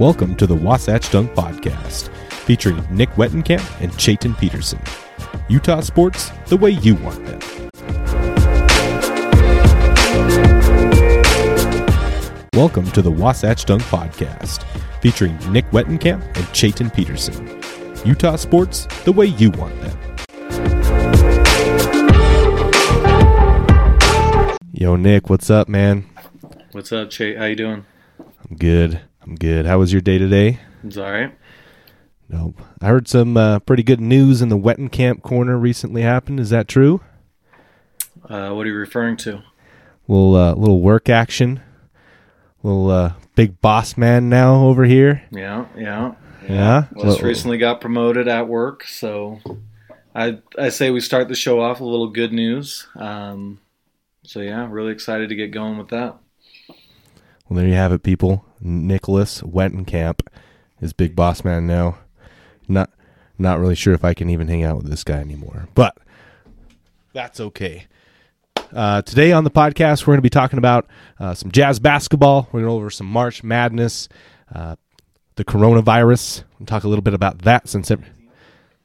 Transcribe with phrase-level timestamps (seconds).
[0.00, 2.08] Welcome to the Wasatch Dunk Podcast,
[2.46, 4.80] featuring Nick Wettenkamp and Chayton Peterson.
[5.50, 7.38] Utah sports the way you want them.
[12.54, 14.64] Welcome to the Wasatch Dunk Podcast,
[15.02, 17.60] featuring Nick Wettenkamp and Chayton Peterson.
[18.06, 19.98] Utah sports the way you want them.
[24.72, 26.06] Yo, Nick, what's up, man?
[26.72, 27.34] What's up, Chay?
[27.34, 27.84] How you doing?
[28.18, 29.02] I'm good.
[29.30, 29.64] I'm good.
[29.64, 30.58] How was your day today?
[30.82, 31.32] It's all right.
[32.28, 32.60] Nope.
[32.80, 36.40] I heard some uh, pretty good news in the Wettenkamp corner recently happened.
[36.40, 37.00] Is that true?
[38.28, 39.44] Uh, what are you referring to?
[40.08, 41.60] Little uh, little work action.
[42.64, 45.22] Little uh, big boss man now over here.
[45.30, 46.14] Yeah, yeah.
[46.48, 46.86] Yeah.
[46.94, 49.38] Just Well- recently got promoted at work, so
[50.12, 52.88] I I say we start the show off with a little good news.
[52.96, 53.60] Um,
[54.24, 56.16] so yeah, really excited to get going with that.
[57.48, 58.44] Well, there you have it, people.
[58.60, 60.20] Nicholas Wettenkamp
[60.80, 61.98] is big boss man now.
[62.68, 62.90] Not
[63.38, 65.96] not really sure if I can even hang out with this guy anymore, but
[67.12, 67.86] that's okay.
[68.72, 70.86] Uh, today on the podcast, we're going to be talking about
[71.18, 72.48] uh, some jazz basketball.
[72.52, 74.08] We're going to go over some March Madness,
[74.54, 74.76] uh,
[75.36, 76.44] the coronavirus.
[76.58, 78.04] We'll talk a little bit about that since ev-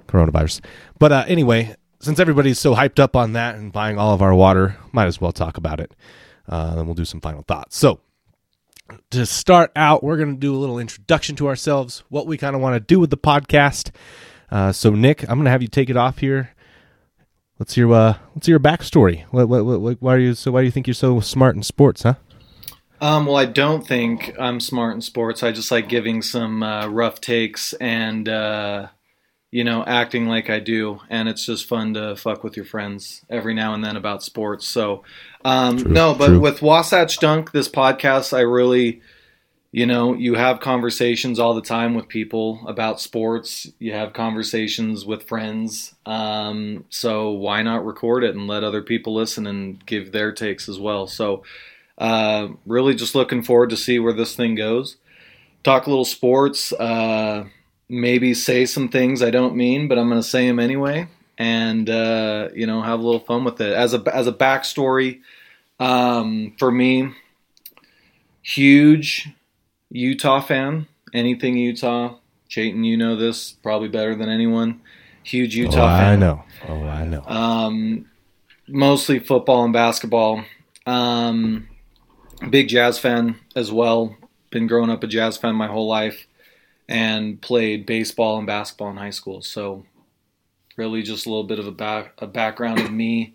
[0.08, 0.62] coronavirus.
[0.98, 4.34] But uh, anyway, since everybody's so hyped up on that and buying all of our
[4.34, 5.94] water, might as well talk about it.
[6.48, 7.78] Uh, then we'll do some final thoughts.
[7.78, 8.00] So,
[9.12, 12.56] to start out, we're going to do a little introduction to ourselves, what we kind
[12.56, 13.92] of want to do with the podcast.
[14.52, 16.52] Uh, so, Nick, I'm going to have you take it off here.
[17.58, 19.24] Let's hear uh, let's hear your backstory.
[19.32, 20.52] What, what, what, why are you so?
[20.52, 22.16] Why do you think you're so smart in sports, huh?
[23.00, 25.42] Um, well, I don't think I'm smart in sports.
[25.44, 28.88] I just like giving some uh, rough takes and uh,
[29.56, 33.24] you know acting like I do, and it's just fun to fuck with your friends
[33.30, 34.68] every now and then about sports.
[34.68, 35.04] So,
[35.46, 36.42] um, True, no, but true.
[36.42, 39.02] with Wasatch Dunk, this podcast, I really,
[39.72, 43.72] you know, you have conversations all the time with people about sports.
[43.80, 45.96] You have conversations with friends.
[46.06, 50.68] Um, so why not record it and let other people listen and give their takes
[50.68, 51.08] as well?
[51.08, 51.44] So.
[51.98, 54.98] Uh, really just looking forward to see where this thing goes.
[55.64, 57.46] Talk a little sports, uh,
[57.90, 61.08] maybe say some things I don't mean, but I'm going to say them anyway,
[61.38, 63.74] and uh, you know have a little fun with it.
[63.74, 65.22] As a as a backstory,
[65.80, 67.14] um, for me,
[68.42, 69.30] huge
[69.90, 70.88] Utah fan.
[71.14, 72.18] Anything Utah,
[72.50, 74.82] Chayton, you know this probably better than anyone.
[75.24, 76.14] Huge Utah oh, fan.
[76.14, 76.44] I know.
[76.68, 77.24] Oh, I know.
[77.26, 78.06] Um,
[78.68, 80.44] mostly football and basketball.
[80.86, 81.68] Um,
[82.50, 84.16] big jazz fan as well.
[84.52, 86.28] Been growing up a jazz fan my whole life,
[86.88, 89.42] and played baseball and basketball in high school.
[89.42, 89.86] So,
[90.78, 93.34] really, just a little bit of a back a background of me.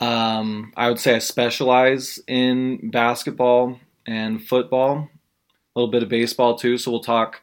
[0.00, 5.08] Um, I would say I specialize in basketball and football,
[5.76, 6.78] a little bit of baseball too.
[6.78, 7.40] So we'll talk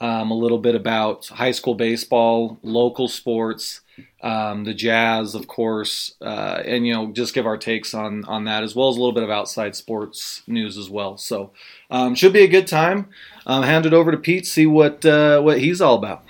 [0.00, 3.80] um, a little bit about high school baseball, local sports,
[4.22, 8.44] um, the jazz, of course, uh, and you know just give our takes on on
[8.44, 11.16] that as well as a little bit of outside sports news as well.
[11.16, 11.52] So
[11.90, 13.08] um, should be a good time.
[13.46, 16.24] Um, hand it over to Pete, see what uh, what he's all about.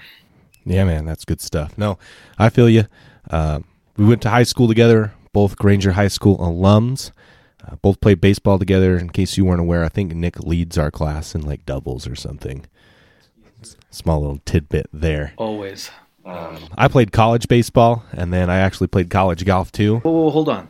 [0.64, 1.76] Yeah, man, that's good stuff.
[1.76, 1.98] No,
[2.38, 2.84] I feel you.
[3.30, 3.60] Uh,
[3.96, 7.10] we went to high school together, both Granger High School alums.
[7.66, 8.96] Uh, both played baseball together.
[8.96, 12.16] In case you weren't aware, I think Nick leads our class in like doubles or
[12.16, 12.64] something.
[13.90, 15.34] Small little tidbit there.
[15.36, 15.90] Always.
[16.24, 19.98] I played college baseball, and then I actually played college golf too.
[19.98, 20.68] Whoa, whoa, hold on.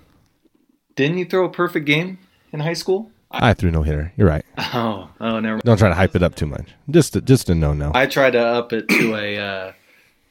[0.97, 2.19] Didn't you throw a perfect game
[2.53, 3.12] in high school?
[3.33, 4.13] I threw no hitter.
[4.17, 4.45] You're right.
[4.75, 5.59] Oh, oh, never.
[5.61, 6.67] Don't try to hype it up too much.
[6.91, 7.93] Just, a, just a no no.
[7.95, 9.73] I tried to up it to a uh,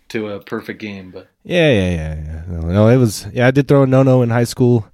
[0.09, 2.43] to a perfect game, but Yeah, yeah, yeah, yeah.
[2.47, 3.27] No, no, it was.
[3.33, 4.87] Yeah, I did throw a no no in high school.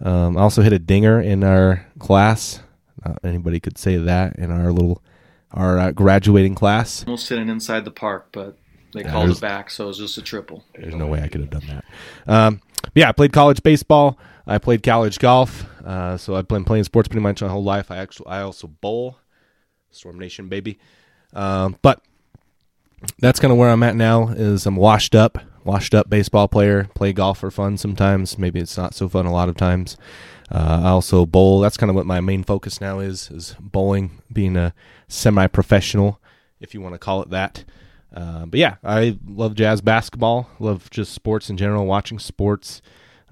[0.00, 2.60] Um, I also hit a dinger in our class.
[3.04, 5.02] Not anybody could say that in our little
[5.52, 7.04] our uh, graduating class.
[7.06, 8.56] almost an inside the park, but
[8.94, 10.64] they Yeah, called it back, so it was just a triple.
[10.74, 11.84] There's no way I could have done that.
[12.26, 12.60] Um,
[12.94, 14.18] yeah, I played college baseball.
[14.46, 15.66] I played college golf.
[15.84, 17.90] Uh, so I've been playing sports pretty much my whole life.
[17.90, 19.18] I actually I also bowl,
[19.90, 20.78] Storm Nation baby.
[21.32, 22.00] Um, but
[23.18, 24.28] that's kind of where I'm at now.
[24.28, 26.84] Is I'm washed up, washed up baseball player.
[26.94, 28.38] Play golf for fun sometimes.
[28.38, 29.96] Maybe it's not so fun a lot of times.
[30.50, 31.60] Uh, I also bowl.
[31.60, 34.72] That's kind of what my main focus now is: is bowling, being a
[35.08, 36.20] semi-professional,
[36.60, 37.64] if you want to call it that.
[38.14, 40.48] Uh, but yeah, I love jazz basketball.
[40.58, 42.80] Love just sports in general, watching sports,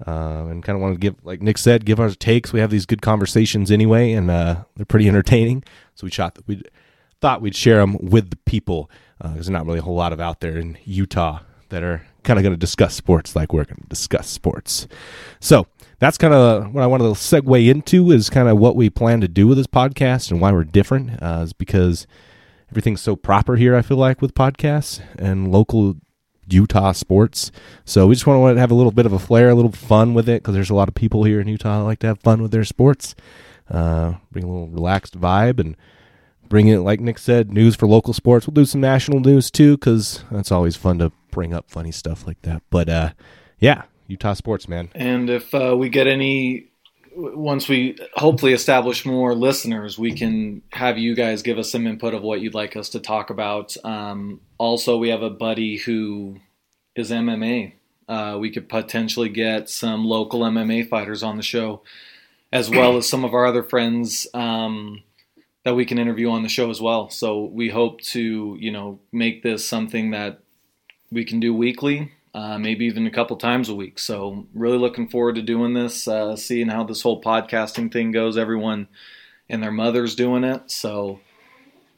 [0.05, 2.51] uh, and kind of want to give, like Nick said, give our takes.
[2.51, 5.63] We have these good conversations anyway, and uh, they're pretty entertaining.
[5.95, 6.61] So we shot we
[7.21, 10.19] thought we'd share them with the people because there's not really a whole lot of
[10.19, 11.39] out there in Utah
[11.69, 14.87] that are kind of going to discuss sports like we're going to discuss sports.
[15.39, 15.67] So
[15.99, 19.21] that's kind of what I wanted to segue into is kind of what we plan
[19.21, 22.05] to do with this podcast and why we're different uh, is because
[22.69, 23.75] everything's so proper here.
[23.75, 25.95] I feel like with podcasts and local
[26.47, 27.51] Utah sports.
[27.85, 30.13] So we just want to have a little bit of a flair, a little fun
[30.13, 32.19] with it because there's a lot of people here in Utah that like to have
[32.19, 33.15] fun with their sports.
[33.69, 35.75] Uh, bring a little relaxed vibe and
[36.47, 38.47] bring it, like Nick said, news for local sports.
[38.47, 42.27] We'll do some national news too because that's always fun to bring up funny stuff
[42.27, 42.61] like that.
[42.69, 43.09] But uh,
[43.59, 44.89] yeah, Utah sports, man.
[44.93, 46.71] And if uh, we get any
[47.15, 52.13] once we hopefully establish more listeners, we can have you guys give us some input
[52.13, 53.75] of what you'd like us to talk about.
[53.83, 56.39] Um, also, we have a buddy who
[56.95, 57.73] is MMA.
[58.07, 61.81] Uh, we could potentially get some local MMA fighters on the show,
[62.51, 65.01] as well as some of our other friends um,
[65.63, 67.09] that we can interview on the show as well.
[67.09, 70.39] So we hope to, you know, make this something that
[71.11, 73.97] we can do weekly uh, maybe even a couple times a week.
[73.97, 78.37] So, really looking forward to doing this, uh, seeing how this whole podcasting thing goes.
[78.37, 78.89] Everyone
[79.47, 81.21] and their mother's doing it, so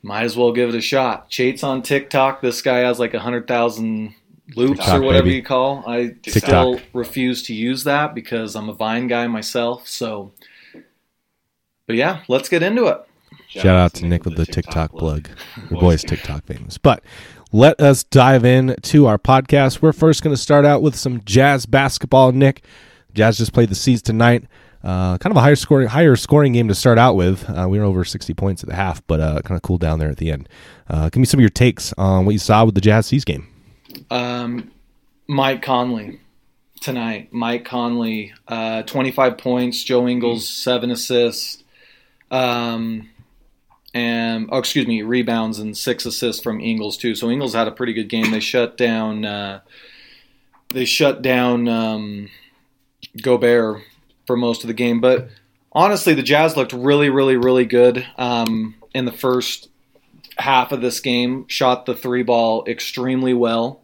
[0.04, 1.32] might as well give it a shot.
[1.32, 2.42] Chate's on TikTok.
[2.42, 4.14] This guy has like a hundred thousand
[4.56, 5.38] loops TikTok, or whatever baby.
[5.38, 5.84] you call.
[5.88, 6.44] I TikTok.
[6.44, 9.88] still refuse to use that because I'm a Vine guy myself.
[9.88, 10.34] So,
[11.88, 13.02] but yeah, let's get into it.
[13.48, 15.30] Shout, Shout out to Nick with the TikTok, TikTok plug.
[15.70, 17.02] Your boy's TikTok famous, but
[17.54, 19.82] let us dive in to our podcast.
[19.82, 22.34] We're first going to start out with some Jazz basketball.
[22.34, 22.64] Nick,
[23.14, 24.44] Jazz just played the C's tonight.
[24.84, 27.50] Uh, kind of a higher scoring, higher scoring game to start out with.
[27.50, 30.00] Uh, we were over 60 points at the half, but uh, kind of cooled down
[30.00, 30.50] there at the end.
[30.90, 33.24] Uh, give me some of your takes on what you saw with the Jazz C's
[33.24, 33.48] game.
[34.12, 34.72] Um,
[35.28, 36.20] Mike Conley
[36.82, 37.30] tonight.
[37.32, 39.84] Mike Conley, uh, 25 points.
[39.84, 41.64] Joe Ingles, seven assists.
[42.30, 43.10] Um,
[43.98, 47.16] and oh, excuse me, rebounds and six assists from Ingles too.
[47.16, 48.30] So Ingles had a pretty good game.
[48.30, 49.26] They shut down.
[49.26, 49.62] Uh,
[50.70, 52.30] they shut down um,
[53.22, 53.82] Gobert
[54.28, 55.30] for most of the game, but
[55.72, 59.70] honestly, the Jazz looked really, really, really good um, in the first
[60.38, 61.48] half of this game.
[61.48, 63.82] Shot the three ball extremely well.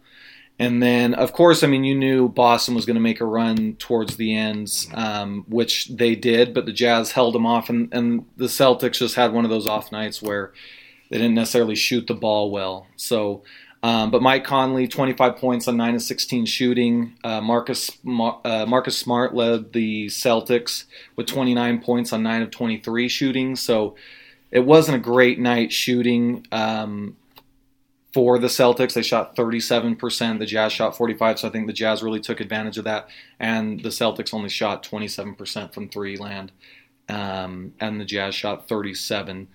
[0.58, 3.74] And then, of course, I mean, you knew Boston was going to make a run
[3.74, 8.24] towards the ends, um, which they did, but the Jazz held them off, and, and
[8.36, 10.52] the Celtics just had one of those off nights where
[11.10, 12.86] they didn't necessarily shoot the ball well.
[12.94, 13.42] So,
[13.82, 17.18] um, but Mike Conley, 25 points on 9 of 16 shooting.
[17.24, 20.84] Uh, Marcus uh, Marcus Smart led the Celtics
[21.16, 23.56] with 29 points on 9 of 23 shooting.
[23.56, 23.96] So
[24.50, 26.46] it wasn't a great night shooting.
[26.50, 27.16] Um,
[28.14, 28.94] for the Celtics.
[28.94, 30.38] They shot 37%.
[30.38, 31.40] The Jazz shot 45.
[31.40, 33.08] So I think the Jazz really took advantage of that.
[33.40, 36.52] And the Celtics only shot 27% from three land.
[37.08, 39.48] Um, and the Jazz shot 37.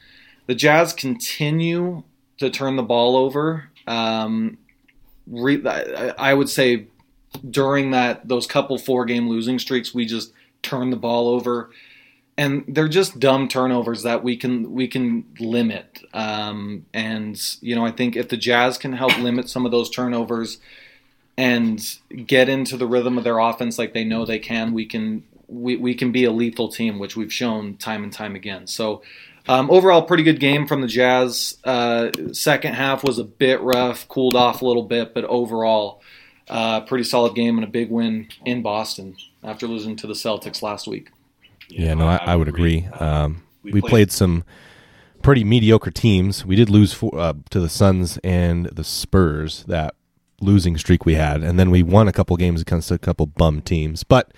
[0.47, 2.03] The Jazz continue
[2.37, 3.69] to turn the ball over.
[3.87, 4.57] Um,
[5.25, 6.87] re- I would say
[7.49, 11.69] during that those couple four game losing streaks, we just turned the ball over
[12.39, 16.01] and they're just dumb turnovers that we can we can limit.
[16.13, 19.89] Um, and you know, I think if the Jazz can help limit some of those
[19.89, 20.57] turnovers
[21.37, 21.81] and
[22.25, 25.75] get into the rhythm of their offense like they know they can, we can we,
[25.75, 28.65] we can be a lethal team, which we've shown time and time again.
[28.65, 29.03] So.
[29.47, 31.57] Um, overall, pretty good game from the Jazz.
[31.63, 36.03] Uh, second half was a bit rough, cooled off a little bit, but overall,
[36.47, 40.61] uh, pretty solid game and a big win in Boston after losing to the Celtics
[40.61, 41.09] last week.
[41.69, 42.87] Yeah, no, I, I, would agree.
[42.99, 44.43] Um, we played some
[45.21, 46.45] pretty mediocre teams.
[46.45, 49.95] We did lose uh, to the Suns and the Spurs that
[50.41, 53.61] losing streak we had, and then we won a couple games against a couple bum
[53.61, 54.03] teams.
[54.03, 54.31] But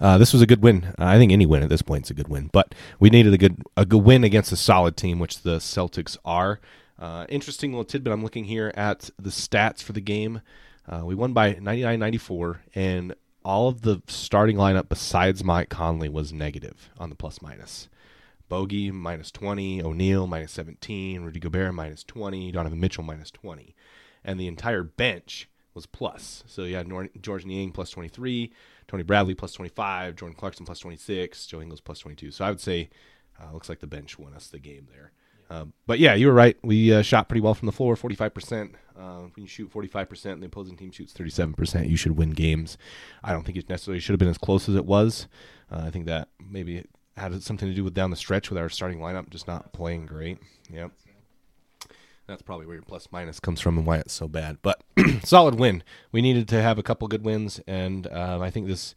[0.00, 0.94] uh, this was a good win.
[0.98, 2.50] I think any win at this point is a good win.
[2.52, 6.16] But we needed a good a good win against a solid team, which the Celtics
[6.24, 6.60] are.
[6.98, 8.12] Uh, interesting little tidbit.
[8.12, 10.40] I'm looking here at the stats for the game.
[10.88, 13.14] Uh, we won by 99-94, and
[13.44, 17.88] all of the starting lineup besides Mike Conley was negative on the plus minus.
[18.48, 23.74] Bogey minus 20, O'Neale minus 17, Rudy Gobert minus 20, Donovan Mitchell minus 20.
[24.24, 26.42] And the entire bench was plus.
[26.46, 26.90] So you had
[27.20, 28.52] Georges Niang plus 23,
[28.86, 32.30] Tony Bradley plus 25, Jordan Clarkson plus 26, Joe Ingles plus 22.
[32.30, 32.88] So I would say
[33.40, 35.12] uh, looks like the bench won us the game there.
[35.50, 36.56] Um, but yeah, you were right.
[36.62, 38.74] We uh, shot pretty well from the floor, 45%.
[38.98, 42.76] Uh, when you shoot 45% and the opposing team shoots 37%, you should win games.
[43.22, 45.28] I don't think it necessarily should have been as close as it was.
[45.70, 46.84] Uh, I think that maybe
[47.16, 50.06] had something to do with down the stretch with our starting lineup just not playing
[50.06, 50.38] great.
[50.70, 50.92] Yep.
[52.26, 54.58] That's probably where your plus minus comes from and why it's so bad.
[54.60, 54.82] But
[55.24, 55.82] solid win.
[56.12, 58.94] We needed to have a couple good wins, and um, I think this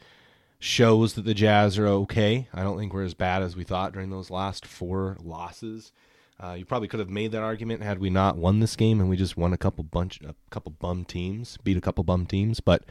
[0.60, 2.50] shows that the Jazz are okay.
[2.54, 5.94] I don't think we're as bad as we thought during those last four losses.
[6.42, 9.10] Uh, you probably could have made that argument had we not won this game and
[9.10, 12.60] we just won a couple bunch, a couple bum teams, beat a couple bum teams.
[12.60, 12.84] But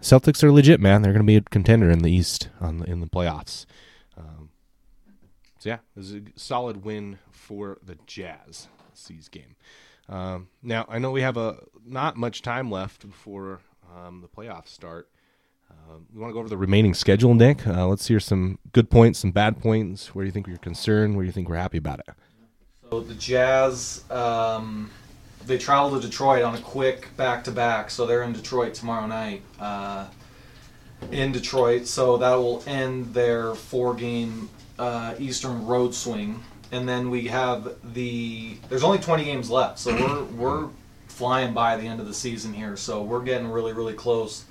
[0.00, 1.02] Celtics are legit, man.
[1.02, 3.64] They're going to be a contender in the East on the, in the playoffs.
[4.16, 4.50] Um,
[5.58, 8.68] so yeah, this is a solid win for the Jazz.
[8.96, 9.56] C's game.
[10.08, 13.60] Um, now I know we have a not much time left before
[13.94, 15.08] um, the playoffs start.
[15.70, 17.66] Uh, we want to go over the remaining schedule, Nick.
[17.66, 20.14] Uh, let's hear some good points, some bad points.
[20.14, 21.16] Where do you think we're concerned?
[21.16, 22.08] Where do you think we're happy about it?
[22.90, 24.90] So the Jazz, um,
[25.44, 27.90] they travel to Detroit on a quick back to back.
[27.90, 29.42] So they're in Detroit tomorrow night.
[29.58, 30.06] Uh,
[31.10, 36.42] in Detroit, so that will end their four game uh, Eastern road swing.
[36.72, 38.56] And then we have the.
[38.68, 40.68] There's only 20 games left, so we're we're
[41.08, 42.76] flying by the end of the season here.
[42.76, 44.44] So we're getting really really close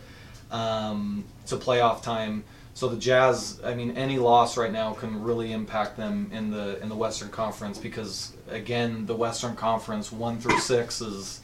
[0.51, 2.43] um, to playoff time.
[2.75, 6.77] So the Jazz, I mean, any loss right now can really impact them in the
[6.83, 11.39] in the Western Conference because again, the Western Conference one through six is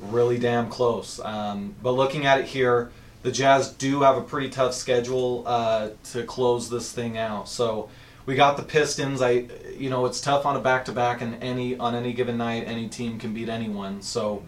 [0.00, 1.20] really damn close.
[1.20, 2.90] Um, but looking at it here,
[3.22, 7.48] the Jazz do have a pretty tough schedule uh, to close this thing out.
[7.48, 7.88] So
[8.26, 9.22] we got the Pistons.
[9.22, 9.46] I,
[9.78, 12.64] you know, it's tough on a back to back, and any on any given night,
[12.66, 14.02] any team can beat anyone.
[14.02, 14.42] So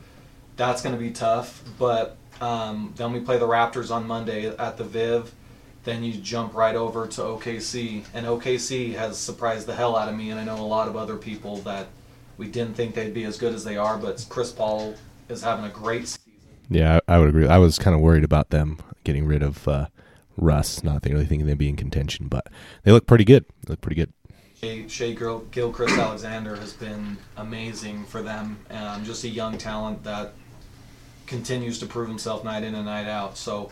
[0.56, 1.62] that's going to be tough.
[1.78, 5.32] But um, then we play the Raptors on Monday at the Viv.
[5.84, 10.14] Then you jump right over to OKC, and OKC has surprised the hell out of
[10.14, 11.88] me, and I know a lot of other people that
[12.36, 13.98] we didn't think they'd be as good as they are.
[13.98, 14.94] But Chris Paul
[15.28, 16.32] is having a great season.
[16.70, 17.48] Yeah, I, would agree.
[17.48, 19.86] I was kind of worried about them getting rid of uh,
[20.36, 22.46] Russ, not really thinking they'd be in contention, but
[22.84, 23.44] they look pretty good.
[23.64, 24.12] They look pretty good.
[24.62, 28.58] Shai, Shai Gil, Gilgeous Alexander has been amazing for them.
[28.70, 30.32] Um, just a young talent that
[31.26, 33.36] continues to prove himself night in and night out.
[33.36, 33.70] So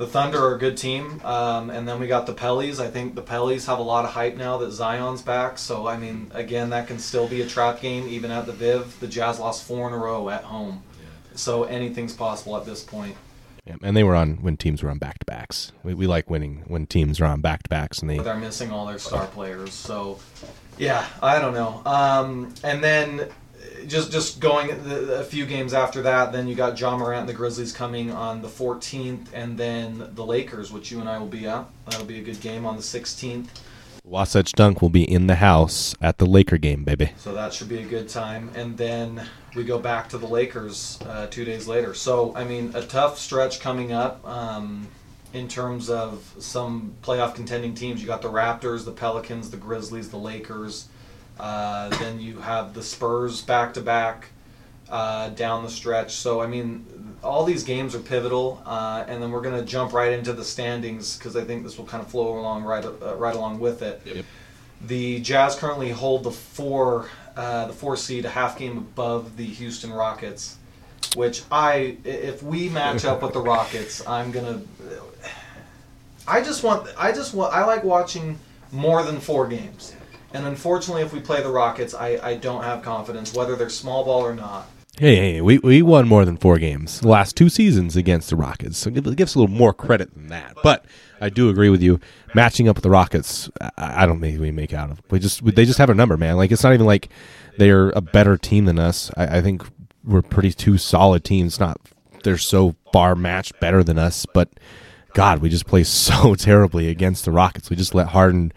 [0.00, 2.80] the Thunder are a good team, um, and then we got the Pellies.
[2.80, 5.58] I think the Pellies have a lot of hype now that Zion's back.
[5.58, 8.98] So I mean, again, that can still be a trap game even at the Viv.
[8.98, 10.82] The Jazz lost four in a row at home,
[11.34, 13.14] so anything's possible at this point.
[13.66, 15.72] Yeah, and they were on when teams were on back to backs.
[15.82, 18.70] We, we like winning when teams are on back to backs, and they They're missing
[18.70, 20.18] all their star players, so
[20.78, 21.82] yeah, I don't know.
[21.84, 23.28] Um, and then
[23.86, 27.34] just just going a few games after that, then you got Ja Morant and the
[27.34, 31.46] Grizzlies coming on the 14th, and then the Lakers, which you and I will be
[31.46, 31.66] at.
[31.86, 33.48] That'll be a good game on the 16th.
[34.04, 37.12] Wasatch Dunk will be in the house at the Laker game, baby.
[37.16, 38.50] So that should be a good time.
[38.56, 41.94] And then we go back to the Lakers uh, two days later.
[41.94, 44.88] So, I mean, a tough stretch coming up um,
[45.32, 48.00] in terms of some playoff contending teams.
[48.00, 50.88] You got the Raptors, the Pelicans, the Grizzlies, the Lakers.
[51.40, 54.28] Uh, then you have the Spurs back to back
[54.88, 56.12] down the stretch.
[56.12, 56.84] So, I mean,
[57.22, 58.62] all these games are pivotal.
[58.64, 61.78] Uh, and then we're going to jump right into the standings because I think this
[61.78, 64.02] will kind of flow along right, uh, right along with it.
[64.04, 64.24] Yep.
[64.86, 69.44] The Jazz currently hold the four uh, the four seed a half game above the
[69.44, 70.56] Houston Rockets,
[71.14, 74.62] which I if we match up with the Rockets, I'm gonna.
[76.26, 78.38] I just want I just want I like watching
[78.72, 79.94] more than four games,
[80.32, 84.04] and unfortunately, if we play the Rockets, I I don't have confidence whether they're small
[84.04, 84.68] ball or not.
[84.98, 88.36] Hey, hey, we, we won more than four games the last two seasons against the
[88.36, 90.56] Rockets, so give, give us a little more credit than that.
[90.62, 90.84] But
[91.22, 92.00] I do agree with you.
[92.34, 95.00] Matching up with the Rockets, I, I don't think we make out of.
[95.10, 96.36] We just they just have a number, man.
[96.36, 97.08] Like it's not even like
[97.56, 99.10] they're a better team than us.
[99.16, 99.62] I, I think
[100.04, 101.58] we're pretty two solid teams.
[101.58, 101.80] Not
[102.22, 104.50] they're so far matched better than us, but
[105.14, 107.70] God, we just play so terribly against the Rockets.
[107.70, 108.52] We just let Harden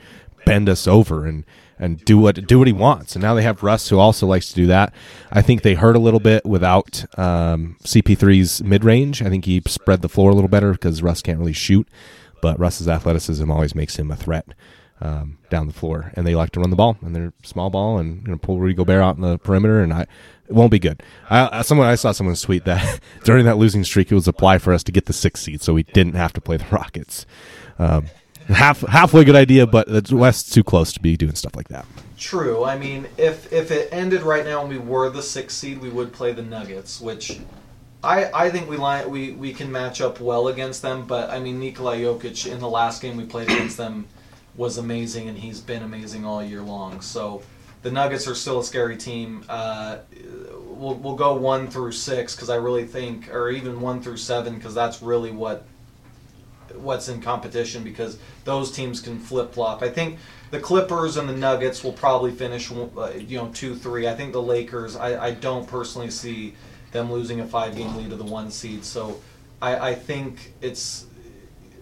[0.46, 1.46] bend us over and
[1.80, 3.15] and do what do what he wants.
[3.15, 4.94] And now they have Russ, who also likes to do that.
[5.32, 9.22] I think they hurt a little bit without um, CP3's mid range.
[9.22, 11.88] I think he spread the floor a little better because Russ can't really shoot,
[12.42, 14.48] but Russ's athleticism always makes him a threat.
[15.01, 17.98] Um, down the floor, and they like to run the ball, and they're small ball,
[17.98, 20.03] and going to pull Rudy Gobert out in the perimeter, and I,
[20.48, 21.03] it won't be good.
[21.30, 24.72] I, someone I saw someone tweet that during that losing streak, it was apply for
[24.72, 27.25] us to get the sixth seed, so we didn't have to play the Rockets.
[27.80, 28.06] Um,
[28.47, 31.85] half halfway good idea, but the West's too close to be doing stuff like that.
[32.17, 32.63] True.
[32.63, 35.89] I mean, if if it ended right now and we were the sixth seed, we
[35.89, 37.39] would play the Nuggets, which
[38.03, 41.05] I I think we line we we can match up well against them.
[41.05, 44.07] But I mean, Nikola Jokic in the last game we played against them
[44.55, 47.01] was amazing, and he's been amazing all year long.
[47.01, 47.41] So
[47.81, 49.43] the Nuggets are still a scary team.
[49.50, 49.97] Uh,
[50.65, 54.55] we'll we'll go one through six because I really think, or even one through seven
[54.55, 55.65] because that's really what
[56.75, 59.82] what's in competition because those teams can flip flop.
[59.82, 60.20] I think
[60.51, 64.08] the Clippers and the Nuggets will probably finish, uh, you know, two three.
[64.08, 64.96] I think the Lakers.
[64.96, 66.53] I, I don't personally see
[66.92, 68.86] them losing a five game lead to the one seed.
[68.86, 69.20] So
[69.62, 71.06] I, I think it's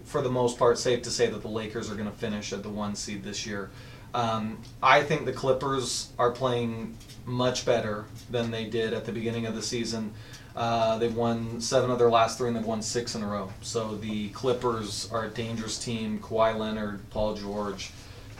[0.04, 2.62] for the most part safe to say that the Lakers are going to finish at
[2.62, 3.70] the one seed this year.
[4.14, 9.46] Um, I think the Clippers are playing much better than they did at the beginning
[9.46, 10.12] of the season.
[10.54, 13.50] Uh, they've won seven of their last three, and they've won six in a row.
[13.62, 16.18] So the Clippers are a dangerous team.
[16.18, 17.90] Kawhi Leonard, Paul George,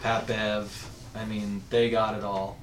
[0.03, 0.91] Pat Bev.
[1.15, 2.59] I mean, they got it all.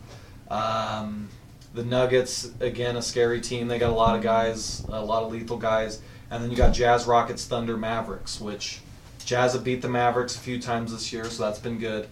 [0.50, 1.30] Um,
[1.74, 3.68] The Nuggets, again, a scary team.
[3.68, 6.02] They got a lot of guys, a lot of lethal guys.
[6.32, 8.82] And then you got Jazz, Rockets, Thunder, Mavericks, which
[9.26, 12.08] Jazz have beat the Mavericks a few times this year, so that's been good.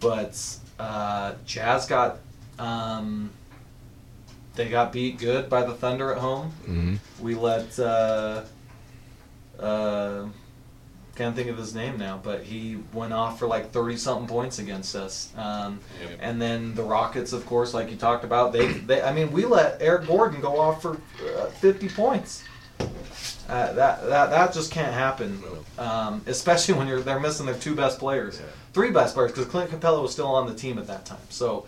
[0.00, 0.38] But
[0.78, 2.20] uh, Jazz got
[2.58, 3.30] um,
[4.54, 6.52] they got beat good by the Thunder at home.
[6.62, 7.24] Mm-hmm.
[7.24, 8.42] We let uh,
[9.58, 10.26] uh,
[11.16, 14.58] can't think of his name now, but he went off for like thirty something points
[14.58, 15.32] against us.
[15.36, 16.18] Um, Yep.
[16.20, 19.44] And then the Rockets, of course, like you talked about, they, they I mean, we
[19.44, 20.98] let Eric Gordon go off for
[21.36, 22.44] uh, fifty points.
[23.48, 25.42] Uh, that that that just can't happen,
[25.78, 28.40] um, especially when you're they're missing their two best players,
[28.72, 31.18] three best players, because Clint Capela was still on the team at that time.
[31.28, 31.66] So,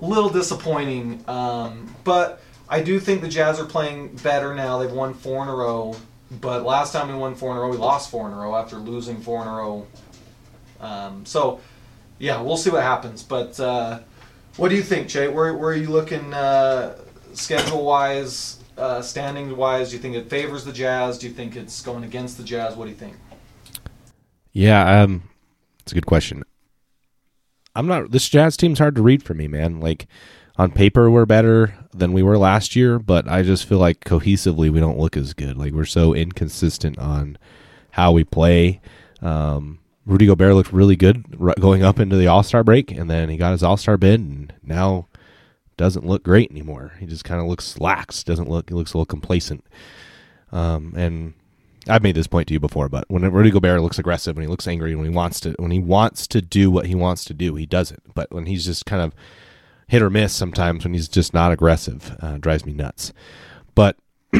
[0.00, 1.24] a little disappointing.
[1.28, 4.78] Um, but I do think the Jazz are playing better now.
[4.78, 5.94] They've won four in a row.
[6.40, 8.54] But last time we won four in a row, we lost four in a row
[8.54, 9.86] after losing four in a row.
[10.80, 11.60] Um, so,
[12.18, 13.22] yeah, we'll see what happens.
[13.22, 14.00] But uh,
[14.56, 15.28] what do you think, Jay?
[15.28, 16.96] Where, where are you looking uh,
[17.34, 19.90] schedule wise, uh, standings wise?
[19.90, 21.18] Do you think it favors the Jazz?
[21.18, 22.76] Do you think it's going against the Jazz?
[22.76, 23.16] What do you think?
[24.52, 25.28] Yeah, um,
[25.80, 26.44] it's a good question.
[27.74, 28.10] I'm not.
[28.10, 29.80] This Jazz team's hard to read for me, man.
[29.80, 30.06] Like
[30.56, 34.70] on paper, we're better than we were last year, but I just feel like cohesively
[34.70, 35.56] we don't look as good.
[35.56, 37.38] Like we're so inconsistent on
[37.92, 38.80] how we play.
[39.20, 41.24] Um, Rudy Gobert looked really good
[41.60, 44.20] going up into the All Star break, and then he got his All Star bid,
[44.20, 45.06] and now
[45.76, 46.92] doesn't look great anymore.
[47.00, 48.22] He just kind of looks lax.
[48.22, 48.68] Doesn't look.
[48.68, 49.64] He looks a little complacent.
[50.50, 51.34] Um, and
[51.88, 54.48] I've made this point to you before, but when Rudy Gobert looks aggressive, when he
[54.48, 57.34] looks angry, when he wants to, when he wants to do what he wants to
[57.34, 58.00] do, he does it.
[58.14, 59.14] But when he's just kind of
[59.88, 63.12] hit or miss, sometimes when he's just not aggressive, uh, drives me nuts.
[63.74, 63.96] But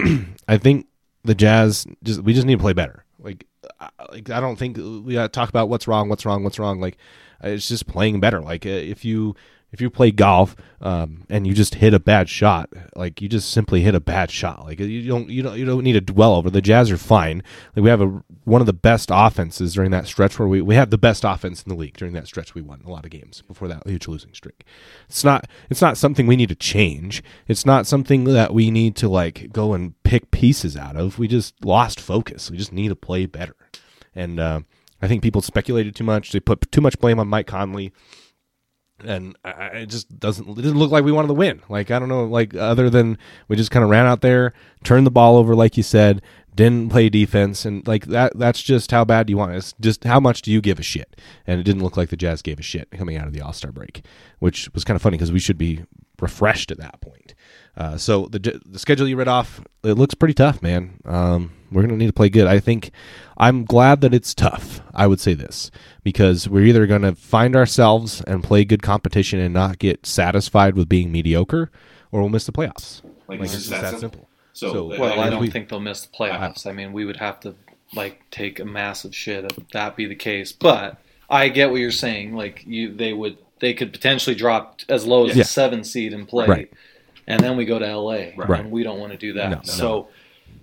[0.49, 0.87] I think
[1.25, 3.05] the Jazz just we just need to play better.
[3.19, 3.47] Like,
[3.81, 6.59] I, like I don't think we got to talk about what's wrong, what's wrong, what's
[6.59, 6.81] wrong.
[6.81, 6.97] Like,
[7.43, 8.41] it's just playing better.
[8.41, 9.35] Like, uh, if you
[9.73, 13.51] if you play golf um, and you just hit a bad shot, like you just
[13.51, 14.65] simply hit a bad shot.
[14.65, 16.51] Like you don't you don't you don't need to dwell over.
[16.51, 17.43] The Jazz are fine.
[17.75, 20.75] Like we have a one of the best offenses during that stretch where we we
[20.75, 22.55] have the best offense in the league during that stretch.
[22.55, 24.65] We won a lot of games before that huge losing streak.
[25.09, 27.23] It's not it's not something we need to change.
[27.49, 31.19] It's not something that we need to like go and pick pieces out of.
[31.19, 32.51] We just lost focus.
[32.51, 33.57] We just need to play better.
[34.15, 34.61] And uh,
[35.01, 36.33] I think people speculated too much.
[36.33, 37.93] They put too much blame on Mike Conley
[39.05, 41.63] and I, it just doesn't it didn't look like we wanted to win.
[41.69, 44.53] Like I don't know, like other than we just kind of ran out there,
[44.85, 46.23] turned the ball over, like you said,
[46.55, 48.39] didn't play defense, and like that.
[48.39, 49.57] That's just how bad do you want it.
[49.57, 51.21] It's just how much do you give a shit?
[51.47, 53.53] And it didn't look like the Jazz gave a shit coming out of the All
[53.53, 54.05] Star break,
[54.39, 55.85] which was kind of funny because we should be
[56.23, 57.35] refreshed at that point.
[57.77, 61.01] Uh, so the the schedule you read off, it looks pretty tough, man.
[61.05, 62.47] Um, we're gonna need to play good.
[62.47, 62.91] I think
[63.39, 64.81] I'm glad that it's tough.
[64.95, 65.71] I would say this
[66.03, 70.89] because we're either gonna find ourselves and play good competition and not get satisfied with
[70.89, 71.71] being mediocre,
[72.11, 73.03] or we'll miss the playoffs.
[73.27, 74.11] Like, Like it's it's just just that that simple.
[74.21, 74.29] simple.
[74.53, 76.67] So, So, Well, I if don't we- think they'll miss the playoffs.
[76.67, 77.55] I mean, we would have to
[77.95, 80.53] like take a massive shit if that be the case.
[80.53, 80.99] But
[81.31, 82.35] I get what you're saying.
[82.37, 85.45] Like you, they would, they could potentially drop as low as Yeah.
[85.45, 86.71] the seven seed and play, Right.
[87.27, 88.61] and then we go to LA, Right.
[88.61, 89.49] and we don't want to do that.
[89.51, 89.63] No, no.
[89.63, 90.09] so,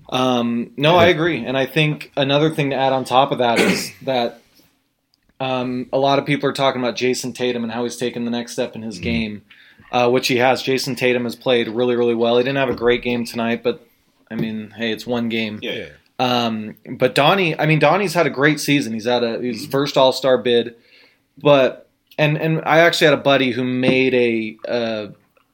[0.09, 3.59] um, no, I agree, and I think another thing to add on top of that
[3.59, 4.41] is that.
[5.41, 8.29] Um, a lot of people are talking about Jayson Tatum and how he's taken the
[8.31, 9.43] next step in his game,
[9.89, 10.61] uh, which he has.
[10.61, 12.35] Jayson Tatum has played really, really well.
[12.37, 13.87] He didn't have a great game tonight, but
[14.29, 15.59] I mean, hey, it's one game.
[15.61, 15.85] yeah, yeah.
[16.19, 18.91] Um, but Donnie, I mean, Donnie's had a great season.
[18.93, 20.75] He's had a his first All Star bid,
[21.41, 21.88] but
[22.19, 25.07] and and I actually had a buddy who made a uh,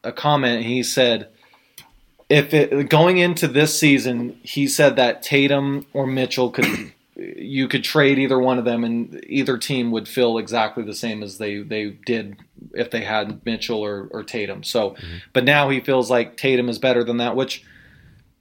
[0.04, 0.58] a comment.
[0.58, 1.30] And he said,
[2.30, 6.92] if it going into this season, he said that Tatum or Mitchell could.
[7.18, 11.24] You could trade either one of them, and either team would feel exactly the same
[11.24, 12.36] as they, they did
[12.74, 14.64] if they had Mitchell or, or Tatum.
[14.64, 14.98] So,
[15.32, 17.64] but now he feels like Tatum is better than that, which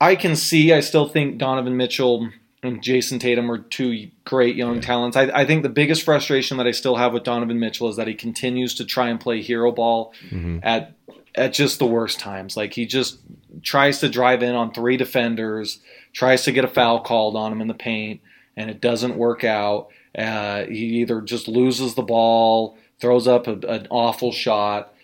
[0.01, 0.73] I can see.
[0.73, 2.31] I still think Donovan Mitchell
[2.65, 5.17] and Jayson Tatum are two great young talents.
[5.17, 8.09] I, I think the biggest frustration that I still have with Donovan Mitchell is that
[8.09, 10.15] he continues to try and play hero ball
[10.63, 10.97] at
[11.35, 12.57] at just the worst times.
[12.57, 13.19] Like he just
[13.63, 15.81] tries to drive in on three defenders,
[16.13, 18.21] tries to get a foul called on him in the paint,
[18.57, 19.89] and it doesn't work out.
[20.17, 24.95] Uh, he either just loses the ball, throws up a, an awful shot,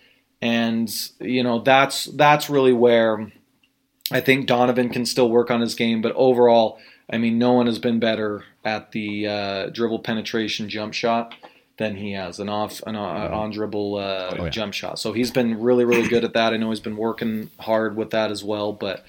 [0.40, 3.30] and you know that's that's really where
[4.10, 6.00] I think Donovan can still work on his game.
[6.00, 6.78] But overall,
[7.12, 11.34] I mean, no one has been better at the uh, dribble penetration jump shot
[11.76, 14.50] than he has an off an on dribble uh, Oh, yeah.
[14.50, 14.98] jump shot.
[14.98, 16.52] So he's been really really good at that.
[16.52, 18.72] I know he's been working hard with that as well.
[18.72, 19.04] But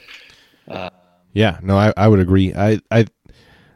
[1.34, 2.54] Yeah, no, I, I would agree.
[2.54, 3.06] I, I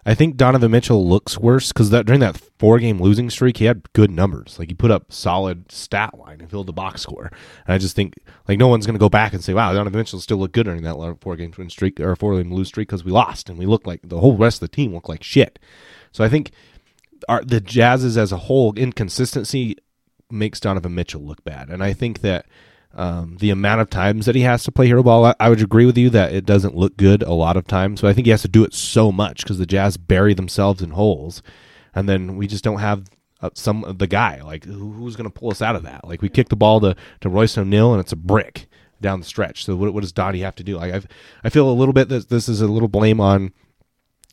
[0.08, 3.66] I think Donovan Mitchell looks worse because that during that four game losing streak, he
[3.66, 4.60] had good numbers.
[4.60, 7.32] Like he put up solid stat line and filled the box score.
[7.66, 8.14] And I just think
[8.48, 10.66] like no one's going to go back and say, "Wow, Donovan Mitchell still looked good
[10.66, 13.58] during that four game win streak or four game lose streak" because we lost and
[13.58, 15.58] we looked like the whole rest of the team looked like shit.
[16.12, 16.52] So I think
[17.28, 19.78] our, the Jazz's as a whole inconsistency
[20.30, 22.46] makes Donovan Mitchell look bad, and I think that
[22.96, 25.62] um, the amount of times that he has to play hero ball, I, I, would
[25.62, 28.00] agree with you that it doesn't look good a lot of times.
[28.02, 30.82] But I think he has to do it so much because the Jazz bury themselves
[30.82, 31.44] in holes,
[31.94, 33.10] and then we just don't have
[33.42, 36.08] uh, some the guy like who, who's going to pull us out of that.
[36.08, 38.68] Like we kick the ball to to Royce O'Neale and it's a brick
[39.02, 39.66] down the stretch.
[39.66, 40.78] So what, what does Donnie have to do?
[40.78, 41.08] Like I've,
[41.44, 43.52] I feel a little bit that this is a little blame on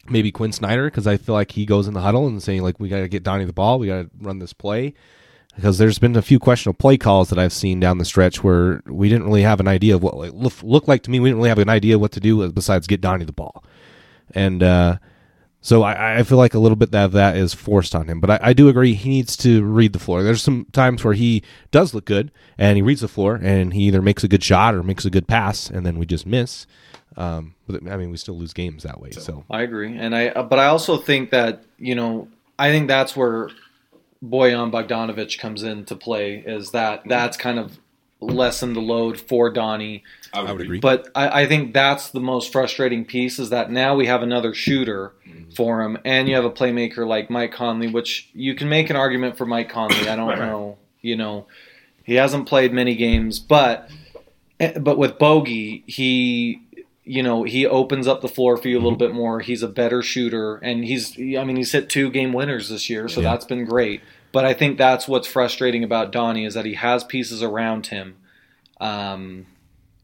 [0.09, 2.79] maybe Quin Snyder because I feel like he goes in the huddle and saying like
[2.79, 4.95] we got to get Donnie the ball, we got to run this play
[5.55, 8.83] because there's been a few questionable play calls that I've seen down the stretch where
[8.87, 11.21] we didn't really have an idea of what like look, looked like to me.
[11.21, 13.65] We didn't really have an idea what to do besides get Donnie the ball,
[14.35, 14.99] and uh,
[15.61, 18.21] so I, I, feel like a little bit of that is forced on him.
[18.21, 20.25] But I, I, do agree he needs to read the floor.
[20.25, 23.83] There's some times where he does look good and he reads the floor and he
[23.83, 26.67] either makes a good shot or makes a good pass, and then we just miss.
[27.17, 29.13] Um, but I mean, we still lose games that way.
[29.13, 32.27] So I agree, and I but I also think that you know
[32.59, 33.49] I think that's where
[34.23, 37.79] Bojan Bogdanovic comes into play is that that's kind of
[38.23, 40.05] lessened the load for Donnie.
[40.33, 40.81] I would, I would agree.
[40.81, 44.55] But I, I, think that's the most frustrating piece is that now we have another
[44.55, 45.51] shooter mm-hmm.
[45.51, 48.97] for him, and you have a playmaker like Mike Conley, which you can make an
[48.97, 50.09] argument for Mike Conley.
[50.09, 51.47] I don't know, you know,
[52.05, 53.91] he hasn't played many games, but
[54.61, 56.63] eh, but with Bogey, he
[57.05, 58.99] you know he opens up the floor for you a little mm-hmm.
[58.99, 59.41] bit more.
[59.41, 63.09] He's a better shooter, and he's I mean he's hit two game winners this year,
[63.09, 63.31] so yeah.
[63.31, 64.01] that's been great.
[64.33, 68.17] But I think that's what's frustrating about Donnie is that he has pieces around him,
[68.81, 69.47] um,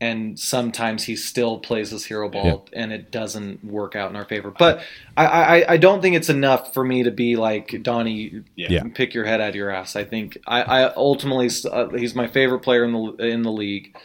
[0.01, 2.83] and sometimes he still plays this hero ball, yeah.
[2.83, 4.53] and it doesn't work out in our favor.
[4.57, 4.83] But
[5.17, 8.45] I, I, I, don't think it's enough for me to be like Donnie.
[8.55, 8.85] Yeah.
[8.95, 9.97] pick your head out of your ass.
[9.97, 13.97] I think I, I ultimately uh, he's my favorite player in the in the league.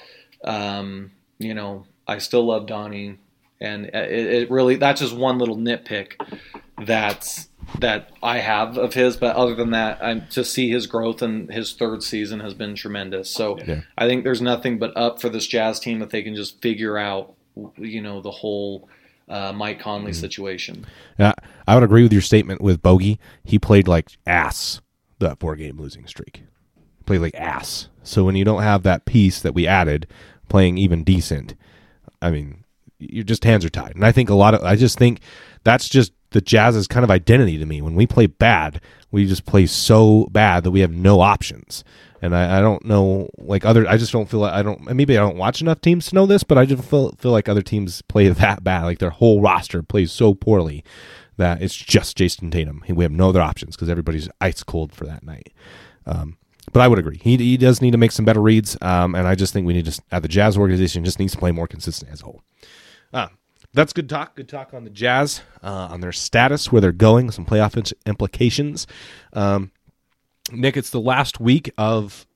[0.43, 3.19] Um, you know, I still love Donnie,
[3.61, 6.13] and it, it really that's just one little nitpick
[6.85, 9.17] that's that I have of his.
[9.17, 12.75] But other than that, I to see his growth and his third season has been
[12.75, 13.29] tremendous.
[13.31, 13.81] So yeah.
[13.97, 16.97] I think there's nothing but up for this Jazz team if they can just figure
[16.97, 17.33] out,
[17.77, 18.89] you know, the whole.
[19.29, 20.19] Uh, Mike Conley mm-hmm.
[20.19, 20.85] situation.
[21.17, 21.31] Yeah,
[21.65, 23.21] I would agree with your statement with Bogey.
[23.45, 24.81] He played like ass
[25.19, 26.43] that four game losing streak.
[27.05, 27.87] Played like ass.
[28.03, 30.07] So when you don't have that piece that we added,
[30.49, 31.55] playing even decent,
[32.21, 32.63] I mean,
[32.99, 33.95] your just hands are tied.
[33.95, 35.19] And I think a lot of I just think
[35.63, 37.81] that's just the Jazz's kind of identity to me.
[37.81, 41.83] When we play bad, we just play so bad that we have no options.
[42.21, 44.81] And I, I don't know, like other, I just don't feel like I don't.
[44.93, 47.49] Maybe I don't watch enough teams to know this, but I just feel feel like
[47.49, 48.83] other teams play that bad.
[48.83, 50.83] Like their whole roster plays so poorly
[51.37, 52.83] that it's just Jayson Tatum.
[52.87, 55.51] We have no other options because everybody's ice cold for that night.
[56.05, 56.37] Um,
[56.71, 57.19] but I would agree.
[57.21, 59.73] He, he does need to make some better reads, um, and I just think we
[59.73, 62.41] need to at the Jazz organization just needs to play more consistent as a whole.
[63.11, 63.27] Uh,
[63.73, 64.35] that's good talk.
[64.35, 68.87] Good talk on the Jazz, uh, on their status, where they're going, some playoff implications.
[69.33, 69.71] Um,
[70.51, 72.27] Nick, it's the last week of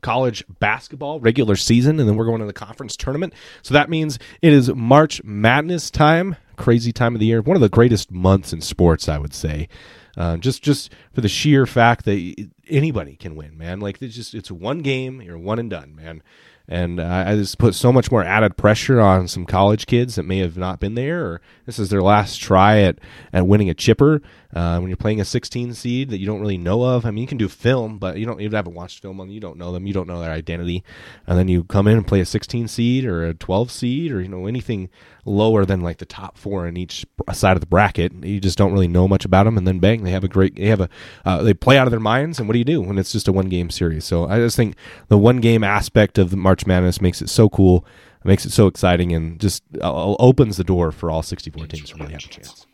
[0.00, 3.34] college basketball regular season, and then we're going to the conference tournament.
[3.62, 6.36] So that means it is March Madness time.
[6.56, 7.42] Crazy time of the year.
[7.42, 9.68] One of the greatest months in sports, I would say.
[10.16, 13.78] Uh, just just for the sheer fact that anybody can win, man.
[13.78, 16.22] Like it's just it's one game, you're one and done, man
[16.68, 20.24] and uh, I just put so much more added pressure on some college kids that
[20.24, 22.98] may have not been there, or this is their last try at,
[23.32, 24.20] at winning a chipper.
[24.54, 27.20] Uh, when you're playing a 16 seed that you don't really know of, I mean,
[27.20, 29.26] you can do film, but you don't you haven't watched film on.
[29.26, 29.34] them.
[29.34, 29.86] You don't know them.
[29.86, 30.82] You don't know their identity,
[31.26, 34.22] and then you come in and play a 16 seed or a 12 seed or
[34.22, 34.88] you know anything
[35.26, 38.12] lower than like the top four in each side of the bracket.
[38.24, 40.56] You just don't really know much about them, and then bang, they have a great.
[40.56, 40.88] They have a
[41.26, 43.28] uh, they play out of their minds, and what do you do when it's just
[43.28, 44.06] a one game series?
[44.06, 44.76] So I just think
[45.08, 47.84] the one game aspect of the March Madness makes it so cool,
[48.24, 51.96] makes it so exciting, and just uh, opens the door for all 64 teams to
[51.96, 52.66] really have a chance.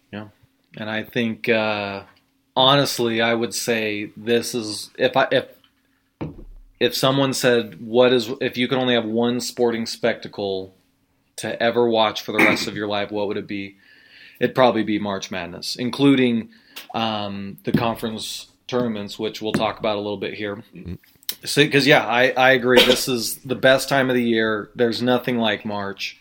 [0.76, 2.04] And I think uh,
[2.56, 5.46] honestly, I would say this is if I if
[6.80, 10.74] if someone said what is if you could only have one sporting spectacle
[11.36, 13.76] to ever watch for the rest of your life, what would it be?
[14.40, 16.50] It'd probably be March Madness, including
[16.94, 20.56] um, the conference tournaments, which we'll talk about a little bit here.
[20.74, 20.94] Mm-hmm.
[21.44, 22.84] So, because yeah, I, I agree.
[22.84, 24.70] This is the best time of the year.
[24.74, 26.20] There's nothing like March.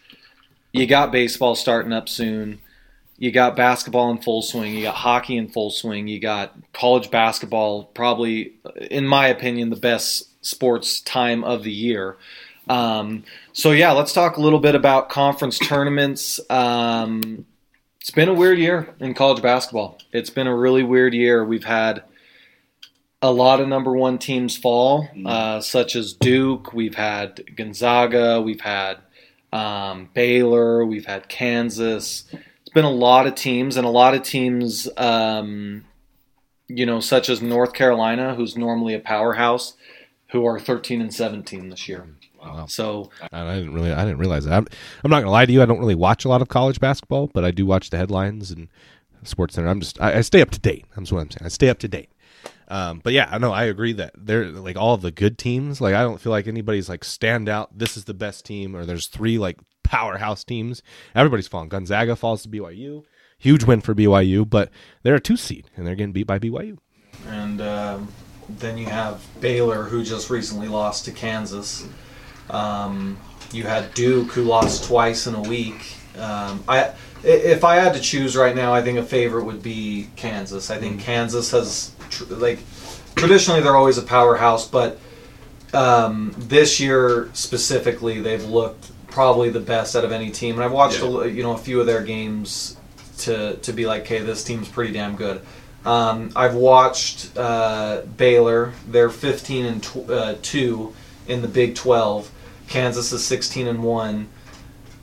[0.72, 2.60] You got baseball starting up soon
[3.24, 7.10] you got basketball in full swing, you got hockey in full swing, you got college
[7.10, 8.52] basketball, probably,
[8.92, 12.18] in my opinion, the best sports time of the year.
[12.68, 16.42] Um, so, yeah, let's talk a little bit about conference tournaments.
[16.50, 17.46] Um,
[18.02, 20.00] It's been a weird year in college basketball.
[20.12, 21.46] It's been a really weird year.
[21.46, 22.04] We've had
[23.22, 26.74] a lot of number one teams fall, uh, such as Duke.
[26.74, 28.42] We've had Gonzaga.
[28.42, 28.98] We've had
[29.54, 30.86] um, Baylor.
[30.86, 32.26] We've had Kansas.
[32.74, 35.86] Been a lot of teams, and a lot of teams, um,
[36.68, 39.76] you know, such as North Carolina, who's normally a powerhouse,
[40.32, 42.08] who are 13 and 17 this year.
[42.42, 42.66] Wow.
[42.68, 44.54] So I didn't really, I didn't realize that.
[44.54, 44.68] I'm,
[45.04, 45.62] I'm not gonna lie to you.
[45.62, 48.52] I don't really watch a lot of college basketball, but I do watch the headlines
[48.52, 48.68] and
[49.24, 49.70] Sports Center.
[49.70, 50.86] I'm just, I, I stay up to date.
[50.96, 51.46] That's what I'm saying.
[51.46, 52.10] I stay up to date.
[52.74, 55.80] Um, but yeah, I know I agree that they're like all the good teams.
[55.80, 57.78] Like I don't feel like anybody's like stand out.
[57.78, 60.82] This is the best team, or there's three like powerhouse teams.
[61.14, 61.70] Everybody's falling.
[61.70, 63.04] Gonzaga falls to BYU.
[63.38, 64.70] Huge win for BYU, but
[65.04, 66.78] they're a two seed and they're getting beat by BYU.
[67.28, 68.08] and um,
[68.50, 71.86] then you have Baylor, who just recently lost to Kansas.
[72.50, 73.18] Um,
[73.52, 75.96] you had Duke, who lost twice in a week.
[76.18, 79.62] Um, I, i- if I had to choose right now, I think a favorite would
[79.64, 80.70] be Kansas.
[80.72, 82.60] I think Kansas has, tr- like,
[83.16, 85.00] traditionally they're always a powerhouse, but
[85.74, 90.56] um, this year specifically, they've looked probably the best out of any team.
[90.56, 92.78] And I've watched, a l you know, a few of their games
[93.20, 95.42] to to be like, okay, this team's pretty damn good.
[95.86, 98.74] Um, I've watched uh, Baylor.
[98.88, 100.94] They're 15 and tw- uh, two
[101.28, 102.32] in the Big 12.
[102.68, 104.30] Kansas is 16 and one.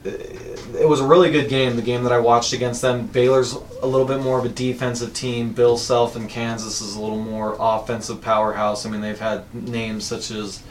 [0.03, 1.77] It was a really good game.
[1.77, 3.07] The game that I watched against them.
[3.07, 5.53] Baylor's a little bit more of a defensive team.
[5.53, 8.87] Bill Self in Kansas is a little more offensive powerhouse.
[8.87, 10.63] I mean, they've had names such as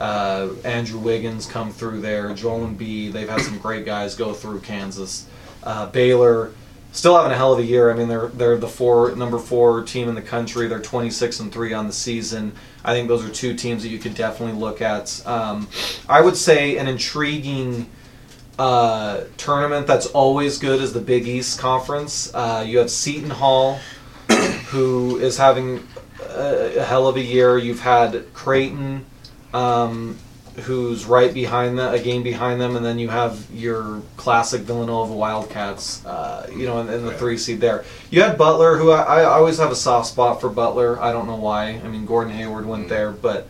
[0.00, 3.12] uh, Andrew Wiggins come through there, Joel Embiid.
[3.12, 5.26] They've had some great guys go through Kansas.
[5.62, 6.52] Uh, Baylor
[6.92, 7.90] still having a hell of a year.
[7.90, 10.66] I mean, they're they're the four number four team in the country.
[10.66, 12.52] They're 26 and three on the season.
[12.84, 15.24] I think those are two teams that you could definitely look at.
[15.26, 15.68] Um,
[16.08, 17.88] I would say an intriguing
[18.58, 22.32] uh, tournament that's always good is the Big East Conference.
[22.34, 23.78] Uh, you have Seton Hall,
[24.68, 25.86] who is having
[26.20, 27.56] a, a hell of a year.
[27.56, 29.06] You've had Creighton,
[29.54, 30.18] um,
[30.56, 35.14] who's right behind them, a game behind them, and then you have your classic Villanova
[35.14, 37.84] Wildcats, uh, you know, in, in the three seed there.
[38.10, 41.00] You had Butler, who I, I always have a soft spot for Butler.
[41.00, 41.80] I don't know why.
[41.84, 43.46] I mean, Gordon Hayward went there, but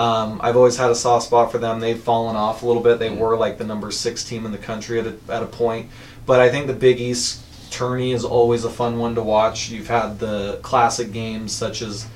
[0.00, 1.78] um, I've always had a soft spot for them.
[1.78, 2.98] They've fallen off a little bit.
[2.98, 5.90] They were like the number six team in the country at a, at a point,
[6.24, 9.68] but I think the Big East tourney is always a fun one to watch.
[9.68, 12.08] You've had the classic games such as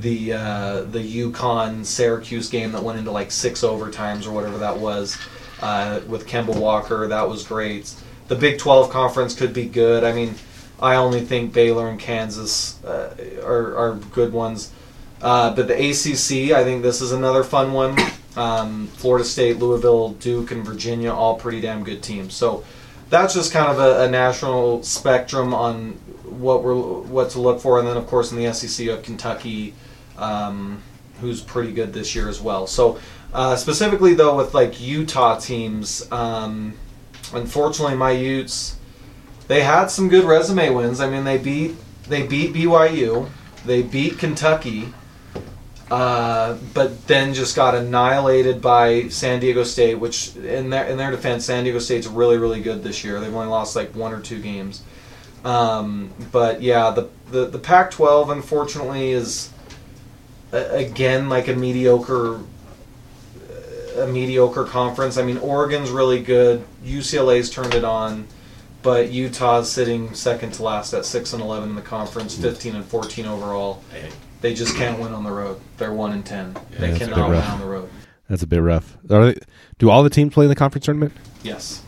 [0.00, 4.76] the uh, the UConn Syracuse game that went into like six overtimes or whatever that
[4.76, 5.16] was
[5.62, 7.08] uh, with Kemba Walker.
[7.08, 7.94] That was great.
[8.28, 10.04] The Big 12 conference could be good.
[10.04, 10.34] I mean,
[10.78, 14.72] I only think Baylor and Kansas uh, are, are good ones.
[15.20, 17.96] Uh, but the ACC, I think this is another fun one.
[18.36, 22.34] Um, Florida State, Louisville, Duke, and Virginia, all pretty damn good teams.
[22.34, 22.64] So
[23.10, 25.92] that's just kind of a, a national spectrum on
[26.24, 27.78] what we're what to look for.
[27.78, 29.74] And then, of course, in the SEC, you have Kentucky,
[30.16, 30.82] um,
[31.20, 32.66] who's pretty good this year as well.
[32.66, 32.98] So
[33.32, 36.74] uh, specifically, though, with like Utah teams, um,
[37.34, 38.76] unfortunately, my Utes
[39.50, 41.00] they had some good resume wins.
[41.00, 43.28] I mean, they beat they beat BYU,
[43.66, 44.94] they beat Kentucky,
[45.90, 49.96] uh, but then just got annihilated by San Diego State.
[49.96, 53.20] Which, in their in their defense, San Diego State's really really good this year.
[53.20, 54.82] They've only lost like one or two games.
[55.44, 59.50] Um, but yeah, the, the the Pac-12 unfortunately is
[60.52, 62.40] again like a mediocre
[63.96, 65.16] a mediocre conference.
[65.16, 66.64] I mean, Oregon's really good.
[66.84, 68.26] UCLA's turned it on,
[68.82, 72.84] but Utah's sitting second to last at six and eleven in the conference, fifteen and
[72.84, 73.82] fourteen overall.
[74.40, 75.60] They just can't win on the road.
[75.76, 76.54] They're one and ten.
[76.78, 77.90] they a bit cannot win on the road.
[78.28, 78.96] That's a bit rough.
[79.10, 79.40] Are they,
[79.78, 81.12] do all the teams play in the conference tournament?
[81.42, 81.82] Yes.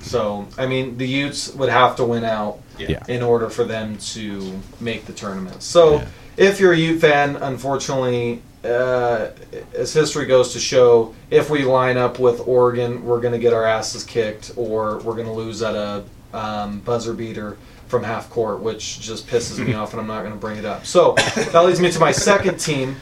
[0.00, 3.02] So I mean, the Utes would have to win out Yeah.
[3.08, 5.62] in order for them to make the tournament.
[5.62, 6.06] So Yeah.
[6.36, 9.28] if you're a Ute fan, unfortunately, uh,
[9.76, 13.52] as history goes to show, if we line up with Oregon, we're going to get
[13.52, 16.02] our asses kicked, or we're going to lose at a
[16.34, 17.56] um, buzzer beater
[17.88, 20.64] from half court, which just pisses me off, and I'm not going to bring it
[20.64, 20.86] up.
[20.86, 22.96] So that leads me to my second team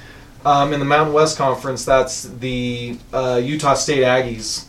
[0.44, 1.84] um, in the Mountain West Conference.
[1.84, 4.64] That's the uh, Utah State Aggies.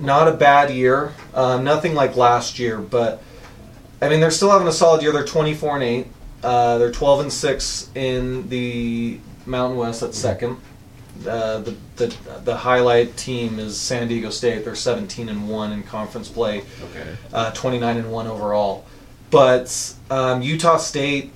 [0.00, 3.22] Not a bad year, uh, nothing like last year, but
[4.00, 5.12] I mean they're still having a solid year.
[5.12, 6.06] They're 24 and eight.
[6.42, 10.00] Uh, they're 12 and six in the Mountain West.
[10.00, 10.56] That's second.
[11.28, 14.64] Uh, the, the the highlight team is San Diego State.
[14.64, 17.16] They're 17 and one in conference play Okay.
[17.32, 18.84] uh, 29 and 1 overall.
[19.32, 21.32] But um, Utah State,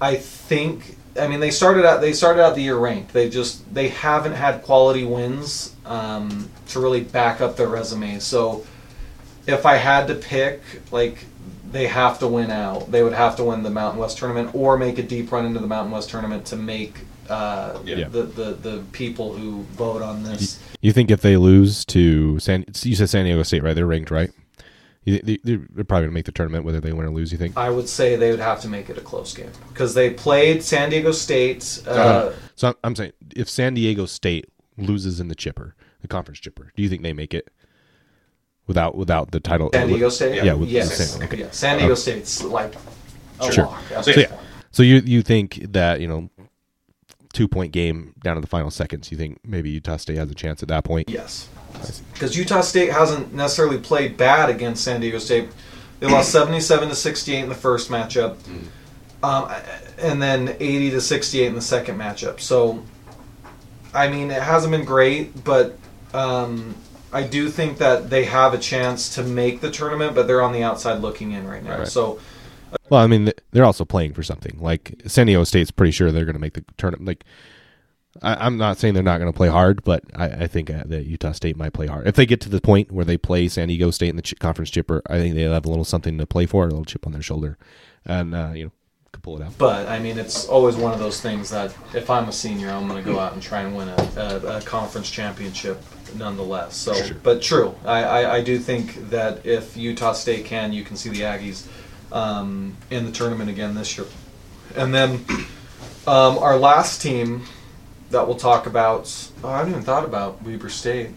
[0.00, 3.12] I think, I mean, they started out they started out the year ranked.
[3.12, 8.18] They just they haven't had quality wins um, to really back up their resume.
[8.20, 8.66] So
[9.46, 11.18] if I had to pick, like
[11.70, 12.90] they have to win out.
[12.90, 15.60] They would have to win the Mountain West tournament or make a deep run into
[15.60, 18.08] the Mountain West tournament to make uh, Yeah.
[18.08, 20.58] the, the the people who vote on this.
[20.80, 23.74] You think if they lose to San, you said San Diego State, right?
[23.74, 24.30] They're ranked, right?
[25.06, 27.30] They, they're probably gonna make the tournament whether they win or lose.
[27.30, 27.56] You think?
[27.56, 30.64] I would say they would have to make it a close game because they played
[30.64, 31.82] San Diego State.
[31.86, 36.40] Uh, So I'm, I'm saying if San Diego State loses in the chipper, the conference
[36.40, 37.48] chipper, do you think they make it
[38.66, 39.70] without without the title?
[39.72, 40.42] San Diego State.
[40.42, 40.88] Yeah, with yes.
[40.98, 41.36] the San- okay.
[41.38, 42.74] Yeah, San Diego State's like
[43.40, 43.66] a Sure.
[43.66, 44.04] lock.
[44.04, 44.36] So, yeah.
[44.72, 46.30] So you you think that you know
[47.32, 49.12] two point game down to the final seconds?
[49.12, 51.08] You think maybe Utah State has a chance at that point?
[51.08, 51.48] Yes.
[52.12, 55.48] Because Utah State hasn't necessarily played bad against San Diego State.
[56.00, 58.36] They lost 77 to 68 in the first matchup,
[59.22, 59.50] um,
[59.98, 62.40] and then 80 to 68 in the second matchup.
[62.40, 62.82] So,
[63.92, 65.78] I mean, it hasn't been great, but
[66.14, 66.74] um,
[67.12, 70.52] I do think that they have a chance to make the tournament, but they're on
[70.52, 71.78] the outside looking in right now.
[71.78, 71.88] Right.
[71.88, 72.18] So,
[72.90, 74.58] Well, I mean, they're also playing for something.
[74.60, 77.06] Like San Diego State's pretty sure they're going to make the tournament.
[77.06, 77.24] Like,
[78.22, 80.84] I, I'm not saying they're not going to play hard, but I, I think uh,
[80.86, 83.48] that Utah State might play hard if they get to the point where they play
[83.48, 85.02] San Diego State in the ch- conference chipper.
[85.08, 87.22] I think they'll have a little something to play for, a little chip on their
[87.22, 87.58] shoulder,
[88.04, 88.72] and uh, you know,
[89.12, 89.56] could pull it out.
[89.58, 92.88] But I mean, it's always one of those things that if I'm a senior, I'm
[92.88, 95.82] going to go out and try and win a, a, a conference championship,
[96.16, 96.76] nonetheless.
[96.76, 100.96] So, but true, I, I, I do think that if Utah State can, you can
[100.96, 101.66] see the Aggies
[102.12, 104.06] um, in the tournament again this year.
[104.76, 105.24] And then
[106.06, 107.44] um, our last team
[108.16, 109.12] that we'll talk about.
[109.44, 111.10] Oh, I haven't even thought about Weber State.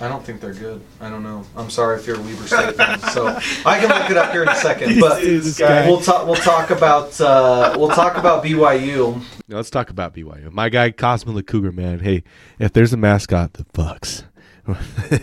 [0.00, 0.82] I don't think they're good.
[1.00, 1.44] I don't know.
[1.56, 2.98] I'm sorry if you're a Weber State fan.
[3.12, 3.28] So
[3.64, 4.98] I can look it up here in a second.
[4.98, 6.26] But we'll talk.
[6.26, 7.20] We'll talk about.
[7.20, 9.22] Uh, we'll talk about BYU.
[9.46, 10.50] Now, let's talk about BYU.
[10.50, 12.00] My guy Cosmo the Cougar, man.
[12.00, 12.24] Hey,
[12.58, 14.24] if there's a mascot that fucks,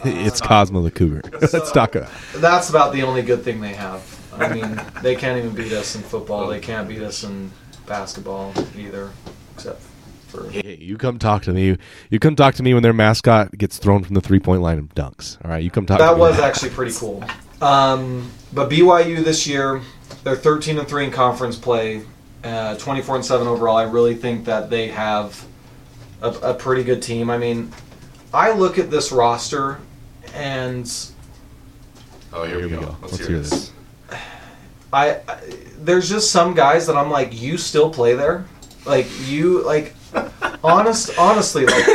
[0.06, 1.24] it's Cosmo the Cougar.
[1.42, 2.10] let's talk about.
[2.36, 4.02] That's about the only good thing they have.
[4.34, 6.48] I mean, they can't even beat us in football.
[6.48, 7.52] They can't beat us in
[7.86, 9.12] basketball either,
[9.54, 9.82] except
[10.32, 10.50] for.
[10.50, 11.78] Hey, you come talk to me.
[12.10, 14.78] You come talk to me when their mascot gets thrown from the three point line
[14.80, 15.38] and dunks.
[15.44, 15.98] All right, you come talk.
[16.00, 16.20] to That me.
[16.22, 17.24] was actually pretty cool.
[17.62, 19.82] Um, but BYU this year,
[20.24, 22.02] they're 13 and three in conference play,
[22.44, 23.78] uh, 24 and seven overall.
[23.78, 25.46] I really think that they have
[26.22, 27.30] a, a pretty good team.
[27.30, 27.72] I mean,
[28.34, 29.80] I look at this roster
[30.34, 30.92] and
[32.34, 32.96] Oh, here, Here we go.
[33.02, 33.72] Let's, hear this.
[34.94, 35.40] I, I
[35.80, 38.46] there's just some guys that I'm like, you still play there,
[38.86, 39.94] like you like,
[40.64, 41.86] honest, honestly, like,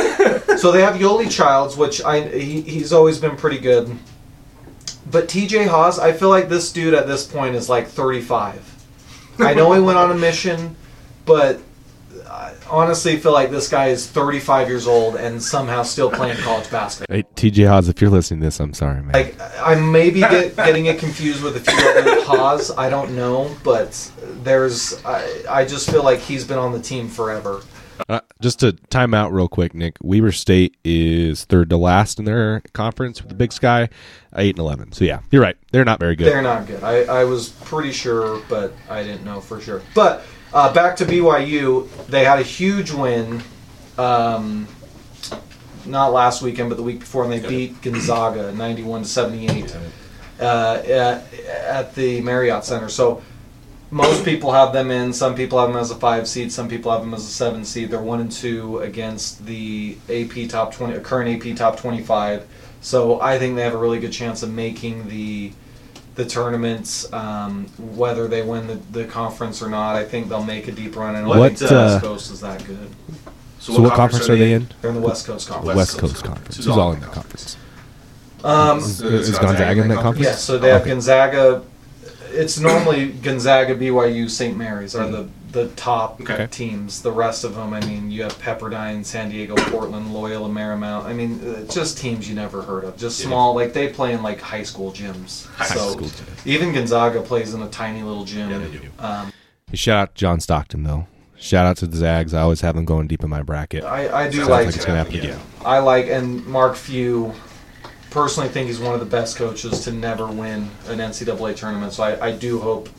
[0.57, 3.97] so they have Yoeli Childs, which I he, he's always been pretty good,
[5.09, 5.65] but T.J.
[5.65, 8.75] Haws, I feel like this dude at this point is like 35.
[9.39, 10.75] I know he went on a mission,
[11.25, 11.59] but
[12.27, 16.69] I honestly feel like this guy is 35 years old and somehow still playing college
[16.69, 17.15] basketball.
[17.15, 19.13] Hey, TJ Haws, if you're listening to this, I'm sorry, man.
[19.13, 22.71] Like I may be get, getting it confused with a few other Haws.
[22.77, 24.11] I don't know, but
[24.43, 27.61] there's I, I just feel like he's been on the team forever.
[28.09, 29.97] Uh, just to time out real quick, Nick.
[30.01, 33.89] Weber State is third to last in their conference with the Big Sky,
[34.35, 34.91] eight and eleven.
[34.91, 35.57] So yeah, you're right.
[35.71, 36.27] They're not very good.
[36.27, 36.83] They're not good.
[36.83, 39.81] I, I was pretty sure, but I didn't know for sure.
[39.95, 43.41] But uh, back to BYU, they had a huge win.
[43.97, 44.67] Um,
[45.85, 49.75] not last weekend, but the week before, and they beat Gonzaga, ninety-one to seventy-eight,
[50.39, 52.89] uh, at, at the Marriott Center.
[52.89, 53.21] So
[53.91, 55.13] most people have them in.
[55.13, 56.51] Some people have them as a five seed.
[56.51, 57.89] Some people have them as a seven seed.
[57.89, 62.45] They're one and two against the AP top twenty, current AP top twenty-five.
[62.81, 65.51] So I think they have a really good chance of making the
[66.15, 67.11] the tournaments.
[67.13, 70.95] Um, whether they win the, the conference or not, I think they'll make a deep
[70.95, 71.15] run.
[71.15, 72.89] And I What, think the uh, West Coast is that good.
[73.59, 74.67] So, what conference are they in?
[74.81, 75.75] They're in the West Coast Conference.
[75.75, 76.57] West, West Coast, Coast Conference.
[76.57, 76.65] Conference.
[76.65, 77.57] Who's all in that conference?
[78.43, 80.25] Um, Is, is Gonzaga in that conference?
[80.27, 80.91] Yeah, so they have Okay.
[80.91, 81.63] Gonzaga.
[82.37, 84.55] It's normally Gonzaga, BYU, St.
[84.57, 86.45] Mary's are the the top Okay.
[86.51, 87.01] teams.
[87.01, 91.05] The rest of them, I mean, you have Pepperdine, San Diego, Portland, Loyola, Marymount.
[91.05, 92.97] I mean, uh, just teams you never heard of.
[92.97, 93.27] Just Yeah.
[93.27, 95.47] small, like they play in like high school gyms.
[95.55, 96.45] High so school gyms.
[96.45, 98.51] even Gonzaga plays in a tiny little gym.
[98.51, 98.81] Yeah, they do.
[98.99, 99.31] Um,
[99.73, 101.07] Shout out John Stockton though.
[101.39, 102.33] Shout out to the Zags.
[102.33, 103.83] I always have them going deep in my bracket.
[103.83, 105.21] I, I do Sounds like, like it's gonna happen Yeah.
[105.23, 105.39] again.
[105.63, 107.33] I like and Mark Few
[108.09, 111.93] personally think he's one of the best coaches to never win an NCAA tournament.
[111.93, 112.89] So I, I do hope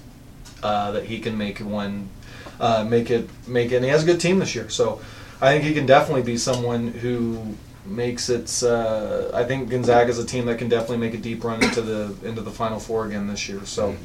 [0.63, 2.09] uh, that he can make one,
[2.61, 3.77] uh, make it, make it.
[3.77, 5.01] And he has a good team this year, so
[5.41, 7.55] I think he can definitely be someone who
[7.85, 8.63] makes it.
[8.63, 11.81] Uh, I think Gonzaga is a team that can definitely make a deep run into
[11.81, 13.65] the into the Final Four again this year.
[13.65, 13.97] So,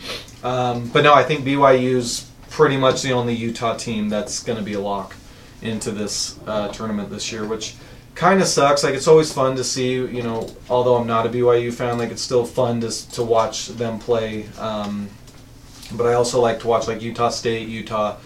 [0.44, 4.64] um, but no, I think BYU's pretty much the only Utah team that's going to
[4.64, 5.16] be a lock
[5.62, 7.76] into this uh, tournament this year, which
[8.16, 8.84] kind of sucks.
[8.84, 12.12] Like it's always fun to see, you know, although I'm not a BYU fan, like
[12.12, 14.48] it's still fun to to watch them play.
[14.60, 15.10] Um,
[15.94, 18.18] but I also like to watch like Utah State, Utah,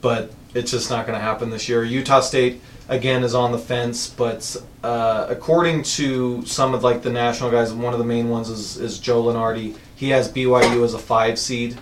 [0.00, 1.84] but it's just not going to happen this year.
[1.84, 7.10] Utah State again is on the fence, but uh, according to some of like the
[7.10, 9.76] national guys, one of the main ones is, is Joe Lunardi.
[9.96, 11.78] He has BYU as a five seed,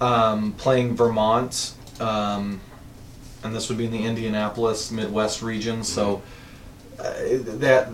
[0.00, 2.60] um, playing Vermont, um,
[3.44, 5.84] and this would be in the Indianapolis Midwest region.
[5.84, 6.22] So
[6.98, 7.12] uh,
[7.58, 7.88] that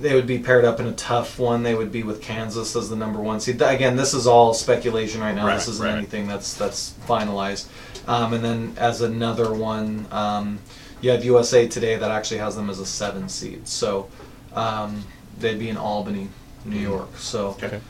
[0.00, 1.62] they would be paired up in a tough one.
[1.62, 3.62] They would be with Kansas as the number one seed.
[3.62, 5.46] Again, this is all speculation right now.
[5.46, 5.96] Right, this isn't right.
[5.96, 7.68] anything that's that's finalized.
[8.08, 10.58] Um, and then as another one, um,
[11.00, 13.68] you have USA Today that actually has them as a seven seed.
[13.68, 14.08] So
[14.54, 15.04] um,
[15.38, 16.28] they'd be in Albany,
[16.64, 17.16] New York.
[17.16, 17.48] So.
[17.62, 17.80] Okay.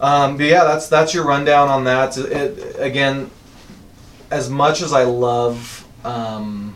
[0.00, 2.18] Um, but yeah, that's that's your rundown on that.
[2.18, 3.30] It, again,
[4.32, 6.74] as much as I love, um,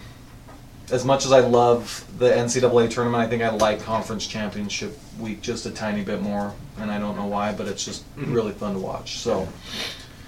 [0.91, 5.41] as much as I love the NCAA tournament, I think I like conference championship week
[5.43, 8.75] just a tiny bit more, and I don't know why, but it's just really fun
[8.75, 9.19] to watch.
[9.19, 9.49] So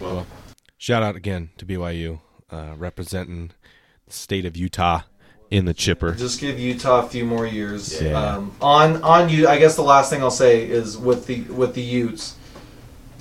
[0.00, 0.26] Well,
[0.76, 3.50] Shout out again to BYU uh, representing
[4.06, 5.02] the state of Utah
[5.50, 6.12] in the chipper.
[6.12, 8.00] just give Utah a few more years.
[8.00, 8.12] Yeah.
[8.12, 11.74] Um, on on you, I guess the last thing I'll say is with the with
[11.74, 12.36] the Utes.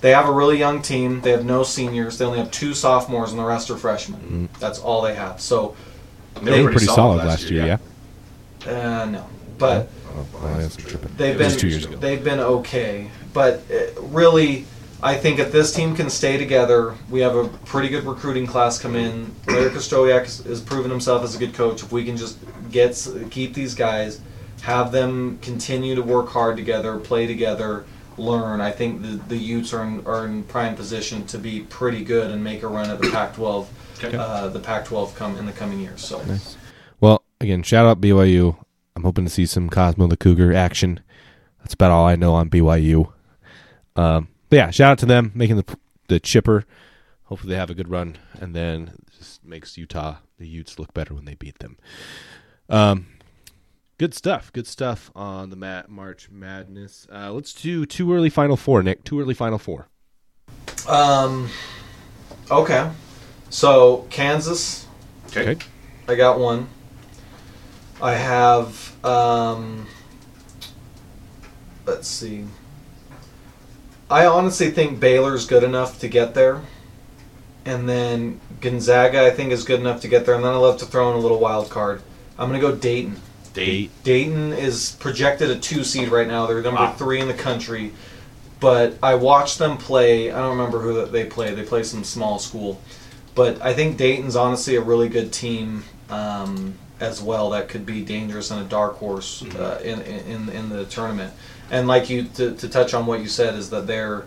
[0.01, 1.21] They have a really young team.
[1.21, 2.19] They have no seniors.
[2.19, 4.47] They only have two sophomores, and the rest are freshmen.
[4.59, 5.41] That's all they have.
[5.41, 5.75] So
[6.43, 7.77] They were pretty solid last year, yeah.
[8.65, 9.27] Uh, no,
[9.57, 11.11] but Oh, I tripping.
[11.17, 11.95] they've been two years ago.
[11.97, 13.09] they've been okay.
[13.33, 14.65] But uh, really,
[15.03, 18.79] I think if this team can stay together, we have a pretty good recruiting class
[18.79, 19.33] come in.
[19.47, 21.83] Larry Krystkowiak has, has proven himself as a good coach.
[21.83, 22.39] If we can just
[22.71, 24.21] get keep these guys,
[24.61, 27.85] have them continue to work hard together, play together,
[28.17, 28.59] learn.
[28.59, 32.31] I think the the Utes are in, are in prime position to be pretty good
[32.31, 33.67] and make a run at the Pac-12.
[34.03, 34.15] Okay.
[34.15, 36.03] Uh, the Pac-12 come in the coming years.
[36.03, 36.21] So.
[36.23, 36.57] Nice.
[36.99, 38.57] Well, again, shout out BYU.
[38.95, 40.99] I'm hoping to see some Cosmo the Cougar action.
[41.59, 43.11] That's about all I know on BYU.
[43.95, 45.77] Um, but yeah, shout out to them making the
[46.07, 46.65] the chipper.
[47.25, 51.13] Hopefully they have a good run, and then just makes Utah the Utes look better
[51.13, 51.77] when they beat them.
[52.69, 53.07] Um,
[53.97, 54.51] good stuff.
[54.53, 57.07] Good stuff on the Mat March Madness.
[57.11, 59.03] Uh, let's do too early Final Four, Nick.
[59.03, 59.89] Too early Final Four.
[60.87, 61.49] Um.
[62.49, 62.89] Okay.
[63.49, 64.85] So Kansas,
[65.27, 65.51] Okay.
[65.51, 65.65] Okay.
[66.07, 66.67] I got one.
[68.01, 68.93] I have.
[69.05, 69.87] Um,
[71.85, 72.45] let's see.
[74.09, 76.61] I honestly think Baylor's good enough to get there,
[77.65, 80.77] and then Gonzaga I think is good enough to get there, and then I love
[80.79, 82.01] to throw in a little wild card.
[82.39, 83.19] I'm gonna go Dayton.
[83.53, 83.91] Date.
[84.03, 86.45] Dayton is projected a two seed right now.
[86.45, 86.93] They're number Wow.
[86.93, 87.91] three in the country.
[88.59, 90.31] But I watched them play.
[90.31, 91.53] I don't remember who they play.
[91.53, 92.79] They play some small school.
[93.37, 97.51] But I think Dayton's honestly a really good team um, as well.
[97.51, 101.31] That could be dangerous and a dark horse uh, in, in in the tournament.
[101.69, 104.25] And like you to, to touch on what you said is that they're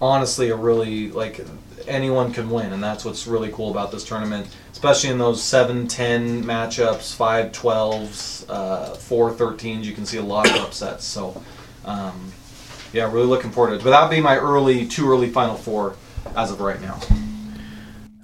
[0.00, 1.44] honestly a really like
[1.86, 6.42] anyone can win and that's what's really cool about this tournament especially in those 7-10
[6.42, 11.40] matchups 5-12s uh, 4-13s you can see a lot of upsets so
[11.84, 12.32] um,
[12.92, 15.96] yeah really looking forward to it but that'd be my early too early final four
[16.36, 16.98] as of right now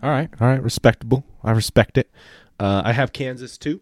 [0.02, 1.24] All right, all right, respectable.
[1.44, 2.10] I respect it.
[2.58, 3.80] Uh, I have Kansas too.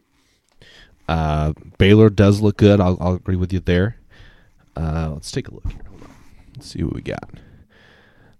[1.08, 2.80] Uh, Baylor does look good.
[2.80, 3.96] I'll, I'll agree with you there.
[4.76, 5.82] Uh, let's take a look here.
[5.88, 6.14] Hold on.
[6.54, 7.30] Let's see what we got.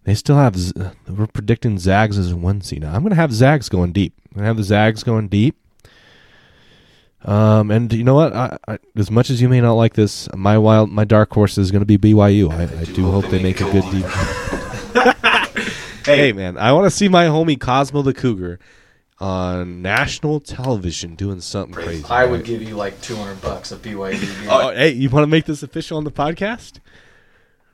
[0.05, 0.57] They still have.
[0.57, 0.72] Z-
[1.09, 2.83] we're predicting Zags as a one seed.
[2.83, 4.14] Now I'm going to have Zags going deep.
[4.31, 5.57] I'm going to have the Zags going deep.
[7.22, 8.35] Um, and you know what?
[8.35, 11.59] I, I, as much as you may not like this, my wild, my dark horse
[11.59, 12.51] is going to be BYU.
[12.51, 14.07] I, I do hope they make a good deep.
[16.17, 18.59] hey man, I want to see my homie Cosmo the Cougar
[19.19, 22.05] on national television doing something crazy.
[22.09, 25.45] i would give you like 200 bucks if byu Oh, hey, you want to make
[25.45, 26.81] this official on the podcast?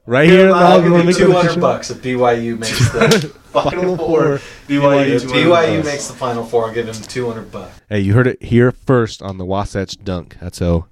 [0.08, 4.40] Right here, I'll now, give you 200 bucks if BYU makes the Final four.
[4.68, 6.66] BYU if 200 BYU makes the final four.
[6.66, 7.80] I'll give him 200 bucks.
[7.88, 10.36] Hey, you heard it here first on the Wasatch Dunk.
[10.40, 10.86] That's how.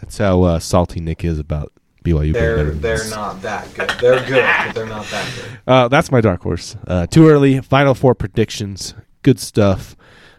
[0.00, 1.72] That's how uh, salty Nick is about
[2.04, 2.32] BYU.
[2.32, 3.90] They're they're not that good.
[4.00, 5.44] They're good, but they're not that good.
[5.68, 6.76] Uh, that's my dark horse.
[6.86, 7.60] Uh, too early.
[7.60, 8.94] Final four predictions.
[9.22, 9.96] Good stuff.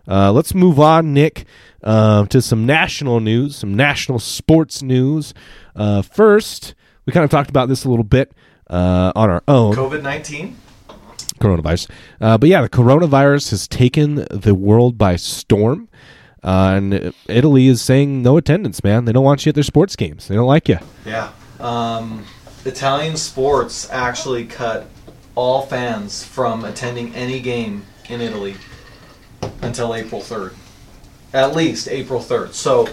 [0.08, 1.46] Uh, let's move on, Nick,
[1.84, 5.36] uh, to some national news, some national sports news.
[5.76, 6.74] Uh, first,
[7.06, 8.32] we kind of talked about this a little bit
[8.72, 10.58] uh, on our own COVID 19.
[11.40, 11.92] coronavirus.
[12.20, 15.88] Uh, but yeah, the coronavirus has taken the world by storm.
[16.44, 19.06] Uh, and Italy is saying no attendance, man.
[19.06, 20.28] They don't want you at their sports games.
[20.28, 20.80] They don't like you.
[21.06, 21.32] Yeah.
[21.60, 22.26] Um,
[22.66, 24.88] Italian sports actually cut
[25.36, 28.56] all fans from attending any game in Italy
[29.62, 30.54] until April 3rd.
[31.34, 32.54] At least April 3rd.
[32.54, 32.90] So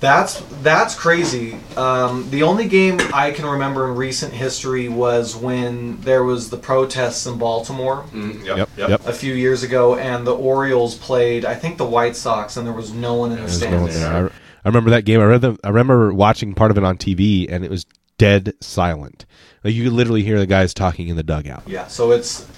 [0.00, 1.58] That's that's crazy.
[1.76, 6.56] Um, the only game I can remember in recent history was when there was the
[6.56, 9.06] protests in Baltimore Mm, Yep, yep.
[9.06, 12.74] a few years ago, and the Orioles played, I think, the White Sox, and there
[12.74, 14.00] was no one in the There's no stands.
[14.00, 14.32] there.
[14.64, 15.20] I, remember that game.
[15.20, 17.86] I, read the, I remember watching part of it on TV, and it was
[18.18, 19.26] dead silent.
[19.64, 21.62] Like you could literally hear the guys talking in the dugout.
[21.66, 22.48] Yeah, so it's.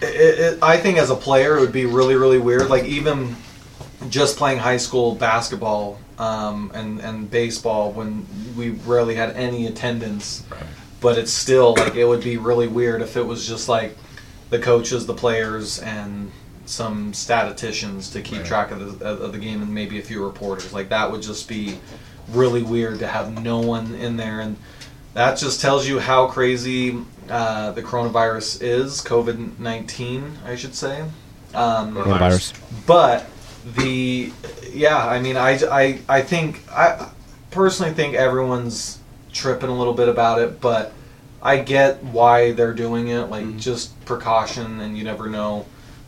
[0.00, 2.68] It, it, I think as a player, it would be really, really weird.
[2.68, 3.36] Like even
[4.08, 10.44] just playing high school basketball um, and and baseball when we rarely had any attendance,
[11.00, 13.96] but it's still like it would be really weird if it was just like
[14.50, 16.30] the coaches, the players, and
[16.66, 18.46] some statisticians to keep Right.
[18.46, 20.72] track of the of the game and maybe a few reporters.
[20.72, 21.78] Like that would just be
[22.30, 24.56] really weird to have no one in there and
[25.12, 26.98] that just tells you how crazy
[27.30, 31.02] uh, the coronavirus is, COVID 19, I should say.
[31.54, 32.52] Um, Coronavirus.
[32.84, 33.26] but
[33.76, 34.32] the,
[34.72, 37.08] yeah, I mean, I, I, I think, I
[37.52, 38.98] personally think everyone's
[39.32, 40.92] tripping a little bit about it, but
[41.40, 45.64] I get why they're doing it, like just precaution, and you never know,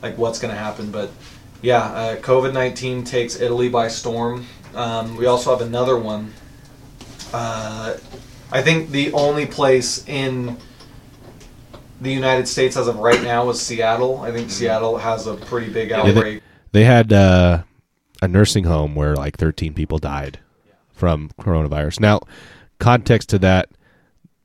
[0.06, 0.90] like what's going to happen.
[0.90, 1.10] But
[1.62, 4.46] yeah, uh, COVID 19 takes Italy by storm.
[4.74, 6.32] Um, we also have another one.
[7.32, 7.96] Uh,
[8.52, 10.58] I think the only place in
[12.00, 14.20] the United States as of right now is Seattle.
[14.20, 16.42] I think Seattle has a pretty big they- outbreak.
[16.72, 17.62] They had uh,
[18.20, 20.40] a nursing home where like 13 people died
[20.92, 22.00] from coronavirus.
[22.00, 22.20] Now,
[22.78, 23.70] context to that,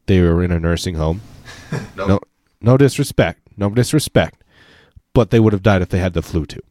[0.05, 1.21] they were in a nursing home.
[1.95, 2.05] No.
[2.05, 2.19] No,
[2.59, 4.43] no disrespect, no disrespect,
[5.13, 6.61] but they would have died if they had the flu too.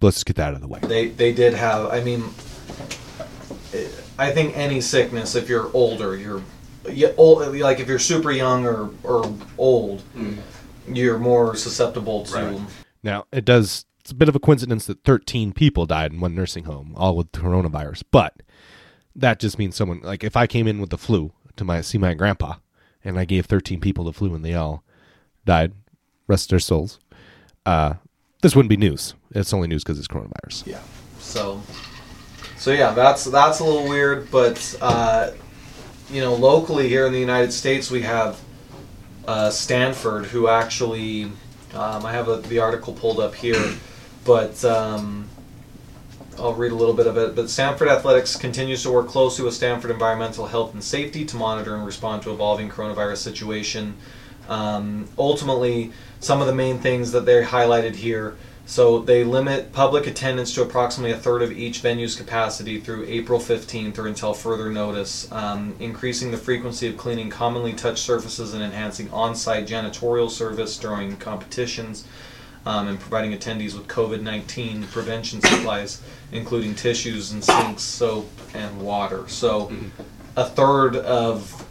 [0.00, 0.80] Let's just get that out of the way.
[0.82, 1.86] They they did have.
[1.86, 2.22] I mean,
[4.18, 6.42] I think any sickness, if you're older, you're
[6.90, 10.94] yeah, old, like if you're super young or or old, mm-hmm.
[10.94, 12.34] you're more susceptible to.
[12.34, 12.60] Right.
[13.02, 13.84] Now, it does.
[14.00, 17.16] It's a bit of a coincidence that 13 people died in one nursing home, all
[17.16, 18.04] with coronavirus.
[18.10, 18.42] But
[19.14, 21.98] that just means someone like if I came in with the flu to my see
[21.98, 22.54] my grandpa,
[23.04, 24.82] and I gave 13 people the flu and they all
[25.44, 25.72] died,
[26.26, 26.98] rest their souls.
[27.68, 27.94] Uh,
[28.40, 29.14] this wouldn't be news.
[29.34, 30.66] It's only news because it's coronavirus.
[30.66, 30.80] Yeah.
[31.18, 31.60] So,
[32.56, 35.32] so yeah, that's that's a little weird, but uh,
[36.10, 38.40] you know, locally here in the United States, we have
[39.26, 41.24] uh, Stanford, who actually,
[41.74, 43.74] um, I have a, the article pulled up here,
[44.24, 45.28] but um,
[46.38, 47.36] I'll read a little bit of it.
[47.36, 51.74] But Stanford Athletics continues to work closely with Stanford Environmental Health and Safety to monitor
[51.76, 53.94] and respond to evolving coronavirus situation.
[54.48, 58.36] Um, ultimately, some of the main things that they highlighted here.
[58.66, 63.38] So they limit public attendance to approximately a third of each venue's capacity through April
[63.38, 68.62] 15th or until further notice, um, increasing the frequency of cleaning commonly touched surfaces and
[68.62, 72.04] enhancing on-site janitorial service during competitions,
[72.66, 76.02] um, and providing attendees with COVID-19 prevention supplies,
[76.32, 79.26] including tissues and sinks, soap, and water.
[79.28, 79.72] So
[80.36, 81.66] a third of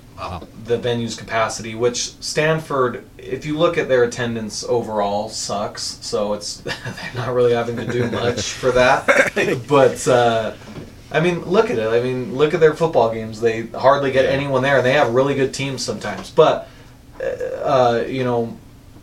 [0.66, 6.00] the venue's capacity, which Stanford, if you look at their attendance overall, sucks.
[6.02, 6.76] So it's they're
[7.16, 9.06] not really having to do much for that.
[9.68, 10.54] But uh,
[11.12, 11.88] I mean, look at it.
[11.88, 13.40] I mean, look at their football games.
[13.40, 16.32] They hardly get anyone there, and they have really good teams sometimes.
[16.32, 16.68] But
[17.22, 18.58] uh, you know,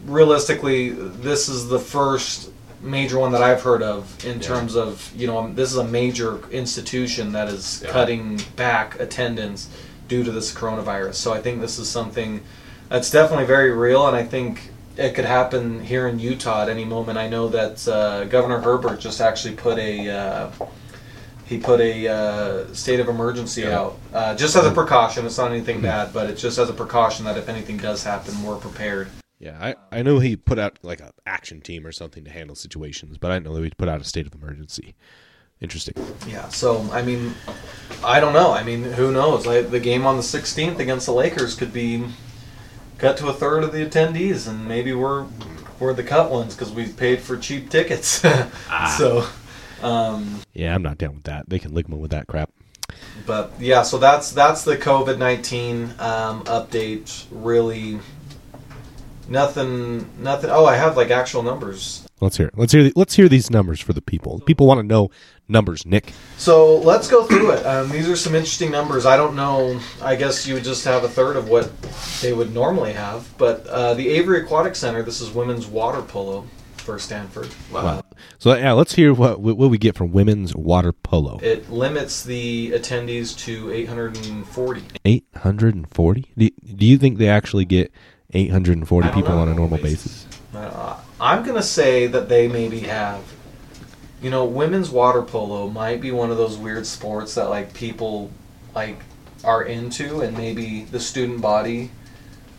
[0.07, 2.51] realistically, this is the first
[2.81, 4.47] major one that I've heard of in Yeah.
[4.47, 7.91] terms of you know this is a major institution that is Yeah.
[7.93, 9.69] cutting back attendance
[10.09, 11.15] due to this coronavirus.
[11.15, 12.43] So I think this is something
[12.89, 16.85] that's definitely very real, and I think it could happen here in Utah at any
[16.85, 17.19] moment.
[17.19, 20.51] I know that uh, Governor Herbert just actually put a uh,
[21.47, 23.79] he put a uh, state of emergency Yeah.
[23.79, 25.27] out uh, just as a precaution.
[25.27, 28.43] It's not anything bad, but it's just as a precaution that if anything does happen,
[28.43, 29.09] we're prepared.
[29.39, 32.57] Yeah, I, I know he put out like an action team or something to handle
[32.57, 34.95] situations, but I didn't know that he put out a state of emergency.
[35.61, 35.95] Interesting.
[36.27, 36.49] Yeah.
[36.49, 37.35] So I mean,
[38.05, 38.53] I don't know.
[38.53, 39.47] I mean, who knows?
[39.47, 42.05] Like the game on the 16th against the Lakers could be
[42.99, 45.27] cut to a third of the attendees, and maybe we're
[45.81, 48.25] we're the cut ones because we paid for cheap tickets.
[48.99, 49.27] So,
[49.83, 51.49] um, Yeah, I'm not down with that.
[51.49, 52.51] They can ligma with that crap.
[53.27, 57.25] but yeah, so that's that's the COVID 19 um, update.
[57.31, 57.99] Really,
[59.29, 60.51] nothing, nothing.
[60.51, 62.07] Oh, I have like actual numbers.
[62.21, 62.49] Let's hear.
[62.49, 62.59] It.
[62.59, 62.85] Let's hear.
[62.85, 64.41] The, let's hear these numbers for the people.
[64.41, 65.11] People want to know
[65.49, 66.13] numbers, Nick.
[66.37, 67.65] So let's go through it.
[67.67, 69.07] Um, these are some interesting numbers.
[69.07, 69.81] I don't know.
[70.03, 71.71] I guess you would just have a third of what
[72.21, 73.29] they would normally have.
[73.39, 75.03] But uh, the Avery Aquatic Center.
[75.03, 77.49] This is women's water polo for Stanford.
[77.73, 78.03] Wow.
[78.39, 81.39] So yeah, let's hear what what we get from women's water polo.
[81.43, 84.83] It limits the attendees to 840.
[85.05, 86.27] Eight hundred and forty.
[86.37, 87.91] Do, do you think they actually get
[88.33, 89.41] eight hundred and forty people know.
[89.41, 90.27] on a normal basis?
[90.55, 93.23] Uh, I'm gonna say that they maybe have
[94.25, 98.31] you know, women's water polo might be one of those weird sports that like people
[98.75, 98.97] like
[99.45, 101.91] are into, and maybe the student body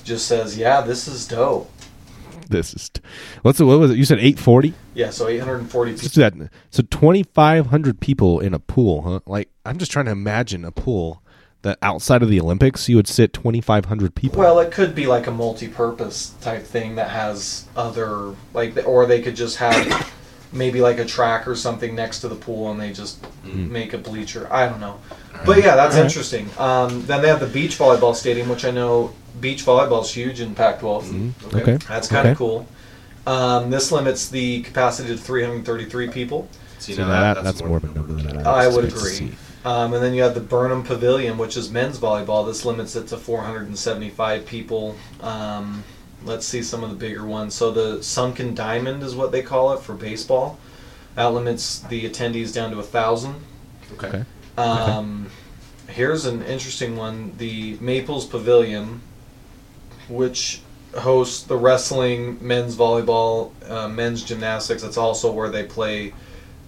[0.04, 1.72] just says, "Yeah, this is dope."
[2.48, 2.92] This is
[3.42, 3.98] what's the, what was it?
[3.98, 4.76] You said eight forty.
[4.94, 6.30] Yeah, so 840 Let's people.
[6.30, 6.50] do.
[6.70, 9.20] So twenty five hundred people in a pool, huh?
[9.26, 11.24] Like I'm just trying to imagine a pool
[11.64, 14.38] that outside of the Olympics you would sit twenty five hundred people.
[14.38, 19.24] Well, it could be like a multi-purpose type thing that has other like, or they
[19.24, 20.12] could just have
[20.56, 23.98] maybe like a track or something next to the pool, and they just make a
[23.98, 24.48] bleacher.
[24.52, 25.00] I don't know,
[25.46, 26.06] but yeah, that's Alright.
[26.10, 26.50] interesting.
[26.58, 30.40] Um, then they have the beach volleyball stadium, which I know beach volleyball is huge
[30.40, 31.34] in Pac-12.
[31.56, 31.78] okay.
[31.88, 32.38] That's kind of Okay.
[32.38, 32.68] cool.
[33.28, 36.48] Um, this limits the capacity to 333 people.
[36.80, 39.34] So, you So know, that, that's, more of a number than I, I would agree.
[39.66, 42.46] Um, and then you have the Burnham Pavilion, which is men's volleyball.
[42.46, 44.96] This limits it to 475 people.
[45.22, 45.84] Um,
[46.26, 47.54] let's see some of the bigger ones.
[47.54, 50.60] So the Sunken Diamond is what they call it for baseball.
[51.16, 53.36] That limits the attendees down to a thousand.
[53.94, 54.08] Okay.
[54.08, 54.26] Okay.
[54.58, 55.30] Um,
[55.88, 59.02] here's an interesting one: the Maples Pavilion,
[60.10, 60.62] which
[60.98, 64.82] hosts the wrestling, men's volleyball, uh, men's gymnastics.
[64.82, 66.14] That's also where they play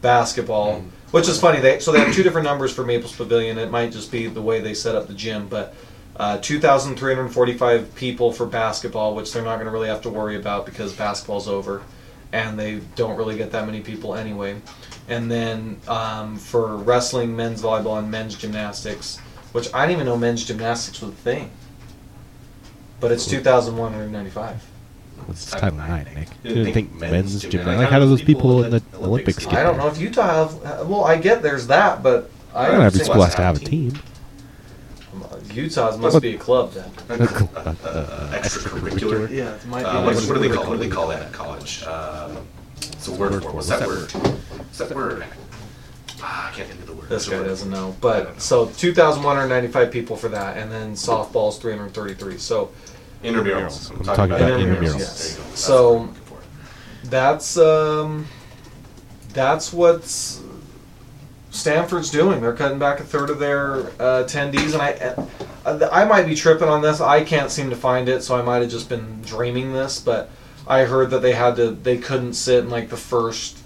[0.01, 1.59] basketball, which is funny.
[1.59, 3.57] They so they have two different numbers for Maples Pavilion.
[3.57, 5.73] It might just be the way they set up the gym, but.
[6.17, 10.65] Uh, 2,345 people for basketball, which they're not going to really have to worry about
[10.65, 11.83] because basketball's over,
[12.33, 14.59] and they don't really get that many people anyway
[15.09, 19.19] and then um, for wrestling, men's volleyball, and men's gymnastics,
[19.53, 21.49] which I didn't even know men's gymnastics was a thing.
[22.99, 24.61] But it's two thousand one hundred ninety-five.
[25.29, 26.27] It's Title IX, Nick.
[26.43, 27.11] You You didn't didn't think think men's men's
[27.41, 27.79] gymnastics- gymnastics.
[27.83, 29.85] Like, how do those people in the Olympics get I don't there?
[29.85, 30.87] know if Utah have.
[30.87, 33.55] Well, I get there's that, but I Not don't every think school has to have
[33.55, 33.93] a team.
[35.57, 36.89] Utah's must be a club then.
[37.87, 39.29] Uh, extracurricular.
[39.29, 39.85] Yeah, it might be.
[39.89, 40.65] Uh, what, what do they call?
[40.67, 41.83] What do they call that in college?
[41.83, 42.45] Um,
[42.77, 43.55] it's a word for it.
[43.55, 44.11] What's that word?
[44.11, 45.23] What's that word?
[46.21, 47.09] Ah, I can't think of the word.
[47.09, 47.47] This There's a guy word.
[47.47, 48.39] doesn't know, but know.
[48.39, 52.37] so two thousand one hundred ninety-five people for that, and then softball's three hundred thirty-three.
[52.37, 52.71] So
[53.23, 53.91] Intramurals.
[53.91, 54.99] I'm talking about intramurals.
[54.99, 55.19] Yes.
[55.19, 55.49] There you go.
[55.49, 57.09] That's So- what I'm looking for.
[57.09, 58.27] that's um,
[59.33, 60.41] that's what's
[61.67, 62.39] Stanford's doing.
[62.39, 64.91] They're cutting back a third of their uh, attendees, and I
[65.65, 67.01] uh, I might be tripping on this.
[67.01, 69.99] I can't seem to find it, so I might have just been dreaming this.
[69.99, 70.29] But
[70.65, 73.57] I heard that they had to they couldn't sit in like the first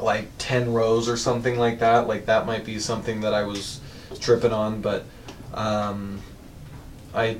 [0.00, 2.08] like ten rows or something like that.
[2.08, 3.80] Like that might be something that I was
[4.18, 5.04] tripping on, but
[5.54, 6.20] um,
[7.14, 7.38] I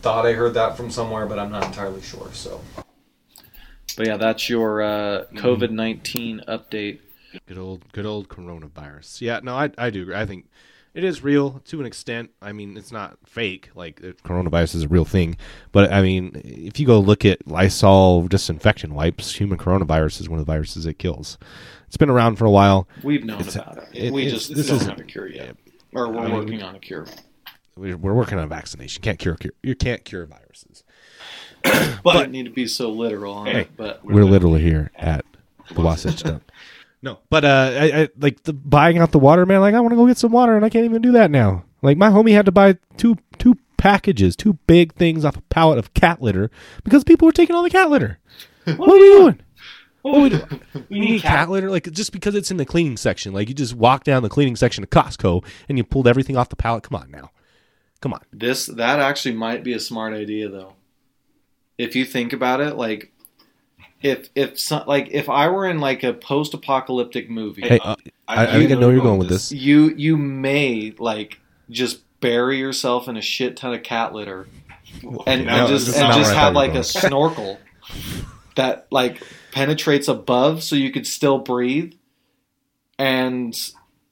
[0.00, 2.30] thought I heard that from somewhere, but I'm not entirely sure.
[2.32, 2.62] So.
[3.98, 7.00] But yeah, that's your uh, COVID nineteen update.
[7.46, 9.20] Good old, good old coronavirus.
[9.20, 10.14] Yeah, no, I, I do agree.
[10.14, 10.46] I think
[10.94, 12.30] it is real to an extent.
[12.42, 13.70] I mean, it's not fake.
[13.74, 15.36] Like coronavirus is a real thing,
[15.72, 20.38] but I mean, if you go look at Lysol disinfection wipes, human coronavirus is one
[20.38, 21.38] of the viruses it kills.
[21.88, 22.88] It's been around for a while.
[23.02, 23.88] We've known It's- about it.
[24.06, 25.56] it- we just this don't have a cure yet,
[25.94, 27.06] or we're I mean, working on a cure.
[27.76, 29.00] We're, we're working on a vaccination.
[29.02, 29.54] Can't cure, cure.
[29.62, 30.84] You can't cure viruses.
[32.04, 33.70] But I need to be so literal on Hey, it.
[33.76, 35.24] But We're literally here at
[35.74, 36.50] the Wasatch Dump.
[37.02, 39.60] No, but uh, I, I like the buying out the water, man.
[39.60, 41.64] Like I want to go get some water, and I can't even do that now.
[41.82, 45.78] Like my homie had to buy two two packages, two big things off a pallet
[45.78, 46.48] of cat litter
[46.84, 48.18] because people were taking all the cat litter.
[48.64, 49.40] What, are we doing?
[50.02, 50.60] What are we doing?
[50.88, 53.32] We need cat litter, like just because it's in the cleaning section.
[53.32, 56.48] Like you just walk down the cleaning section of Costco and you pulled everything off
[56.48, 56.84] the pallet.
[56.84, 57.32] Come on now,
[58.00, 58.20] come on.
[58.32, 60.74] this that actually might be a smart idea though.
[61.76, 63.11] If you think about it, like
[64.02, 67.96] if if some, like if I were in like a post apocalyptic movie, Hey, uh,
[68.28, 69.52] I, I think I know where you're going with this.
[69.52, 71.40] you you may like
[71.70, 74.46] just bury yourself in a shit ton of cat litter
[75.26, 77.58] and, No, and just and just have like a snorkel
[78.56, 79.22] that like
[79.52, 81.94] penetrates above so you could still breathe
[82.98, 83.58] and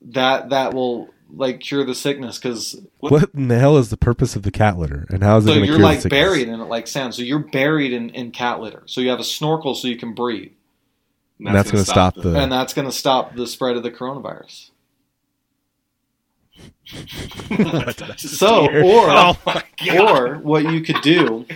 [0.03, 4.37] that that will like cure the sickness because What in the hell is the purpose
[4.37, 6.20] of the cat litter, and how is it so going you're cure like sickness?
[6.20, 7.14] buried in it like sand.
[7.14, 8.83] So you're buried in, in cat litter.
[8.87, 10.53] So you have a snorkel so you can breathe.
[11.39, 12.39] And that's going to stop the.
[12.39, 14.70] and that's going to stop the spread of the coronavirus.
[18.18, 19.37] So or oh
[19.99, 21.47] or what you could do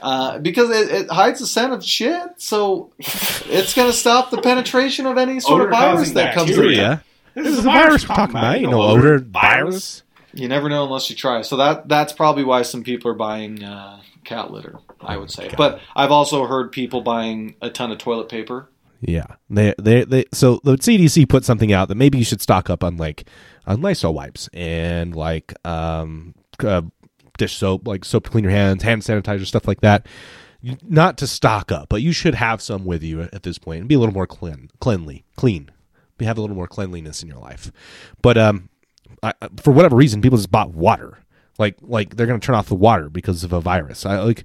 [0.00, 4.40] uh, because it, it hides the scent of shit so it's going to stop the
[4.40, 7.00] penetration of any sort of virus Odor-causing that comes in
[7.34, 7.50] bacteria.
[7.50, 8.60] This is a virus we're talking about.
[8.60, 10.02] You know, odor virus.
[10.32, 13.62] you never know unless you try so that that's probably why some people are buying
[13.62, 15.56] uh, cat litter i would say God.
[15.56, 18.68] but i've also heard people buying a ton of toilet paper
[19.00, 20.24] Yeah, they they they.
[20.32, 23.28] So the CDC put something out that maybe you should stock up on like
[23.66, 26.82] on Lysol wipes and like um uh,
[27.36, 30.06] dish soap, like soap to clean your hands, hand sanitizer, stuff like that.
[30.88, 33.88] Not to stock up, but you should have some with you at this point and
[33.88, 35.70] be a little more clean, cleanly, clean.
[36.20, 37.72] Have a little more cleanliness in your life.
[38.22, 38.68] But um,
[39.22, 41.18] I, for whatever reason, people just bought water.
[41.58, 44.04] Like like they're gonna turn off the water because of a virus.
[44.06, 44.44] I like.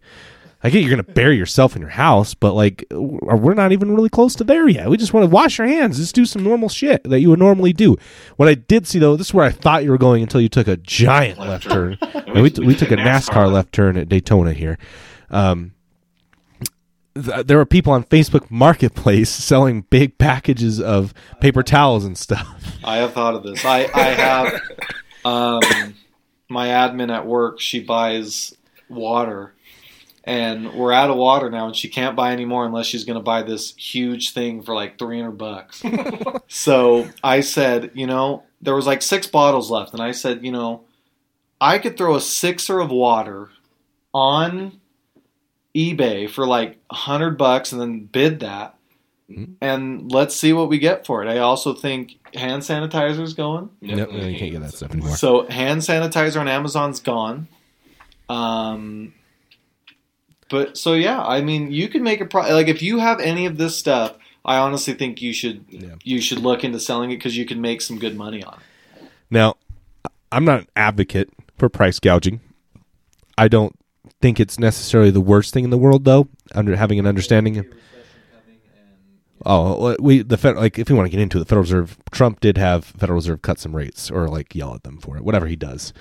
[0.61, 4.09] I get you're gonna bury yourself in your house, but like we're not even really
[4.09, 4.89] close to there yet.
[4.89, 7.39] We just want to wash our hands, just do some normal shit that you would
[7.39, 7.95] normally do.
[8.35, 10.49] What I did see though, this is where I thought you were going until you
[10.49, 11.97] took a giant left, turn.
[12.01, 14.77] And we, we, took a NASCAR left turn at Daytona here.
[15.29, 15.71] Um,
[17.25, 22.77] th- there were people on Facebook Marketplace selling big packages of paper towels and stuff.
[22.83, 23.65] I have thought of this.
[23.65, 24.61] I, I have
[25.25, 25.95] um,
[26.49, 27.59] my admin at work.
[27.59, 28.55] She buys
[28.89, 29.53] water,
[30.23, 33.17] and we're out of water now, and she can't buy any more unless she's going
[33.19, 35.83] to buy this huge thing for like three hundred bucks.
[36.47, 40.51] so I said, you know, there was like six bottles left, and I said, you
[40.51, 40.83] know,
[41.61, 43.49] I could throw a sixer of water
[44.13, 44.79] on
[45.75, 48.75] eBay for like a hundred bucks and then bid that.
[49.29, 49.53] Mhm.
[49.61, 51.29] And let's see what we get for it.
[51.29, 53.69] I also think hand sanitizer is going.
[53.81, 55.15] Yep, you can't get that stuff anymore.
[55.15, 57.47] So hand sanitizer on Amazon's gone.
[58.27, 59.13] Um,
[60.49, 62.41] but so yeah, I mean, you can make a pro.
[62.53, 65.95] Like if you have any of this stuff, I honestly think you should Yeah.
[66.03, 69.09] you should look into selling it because you can make some good money on it.
[69.29, 69.57] Now,
[70.31, 72.39] I'm not an advocate for price gouging.
[73.37, 73.75] I don't
[74.21, 76.27] think it's necessarily the worst thing in the world, though.
[76.53, 77.65] Under having an understanding.
[79.45, 81.97] Oh, we the Fed, like if you want to get into it, the Federal Reserve,
[82.11, 85.23] Trump did have Federal Reserve cut some rates or like yell at them for it,
[85.23, 85.93] whatever he does.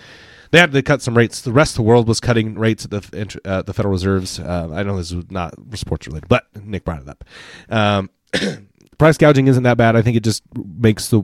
[0.51, 1.43] They had to cut some rates.
[1.43, 4.41] The rest of the world was cutting rates at the uh, the Federal Reserves.
[4.41, 7.25] Uh, I know this is not sports related, but Nick brought it up.
[7.69, 8.11] Um,
[8.99, 9.95] price gouging isn't that bad.
[9.95, 11.23] I think it just makes the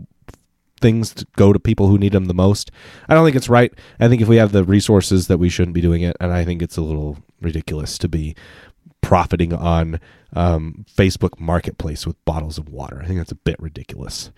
[0.84, 2.70] things to go to people who need them the most.
[3.08, 3.72] I don't think it's right.
[3.98, 6.44] I think if we have the resources that we shouldn't be doing it, and I
[6.44, 8.36] think it's a little ridiculous to be
[9.00, 9.98] profiting on
[10.34, 13.00] um, Facebook Marketplace with bottles of water.
[13.02, 14.30] I think that's a bit ridiculous.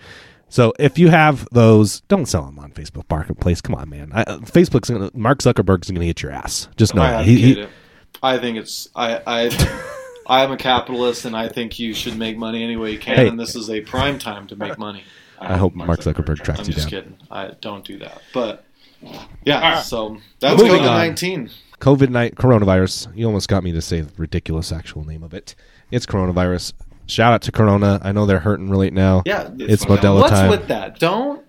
[0.48, 3.60] So if you have those, don't sell them on Facebook Marketplace.
[3.60, 4.12] Come on, man.
[4.14, 6.68] I, Facebook's gonna, Mark Zuckerberg's gonna hit your ass.
[6.76, 7.24] Just know I.
[7.24, 7.66] He-.
[8.22, 9.82] I think it's I I
[10.28, 13.16] I am a capitalist and I think you should make money any way you can.
[13.16, 13.28] Hey.
[13.28, 15.02] And this is a prime time to make money.
[15.40, 17.02] I hope Mark Zuckerberg tracks I'm you just down.
[17.02, 17.16] kidding.
[17.30, 18.20] I don't do that.
[18.32, 18.64] But
[19.44, 21.50] yeah, so that's COVID nineteen.
[21.80, 23.14] COVID night coronavirus.
[23.16, 25.54] You almost got me to say the ridiculous actual name of it.
[25.90, 26.72] It's coronavirus.
[27.06, 28.00] Shout out to Corona.
[28.02, 29.22] I know they're hurting right now.
[29.26, 30.50] Yeah, It's Modelo What's time.
[30.50, 30.98] with that?
[30.98, 31.44] Don't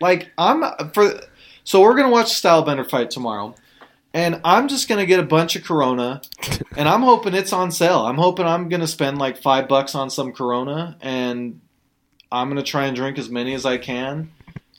[0.00, 1.20] like I'm for.
[1.64, 3.54] So we're gonna watch the Stylebender fight tomorrow,
[4.12, 6.20] and I'm just gonna get a bunch of Corona,
[6.76, 8.00] and I'm hoping it's on sale.
[8.06, 11.60] I'm hoping I'm gonna spend like five bucks on some Corona, and
[12.30, 14.30] I'm gonna try and drink as many as I can.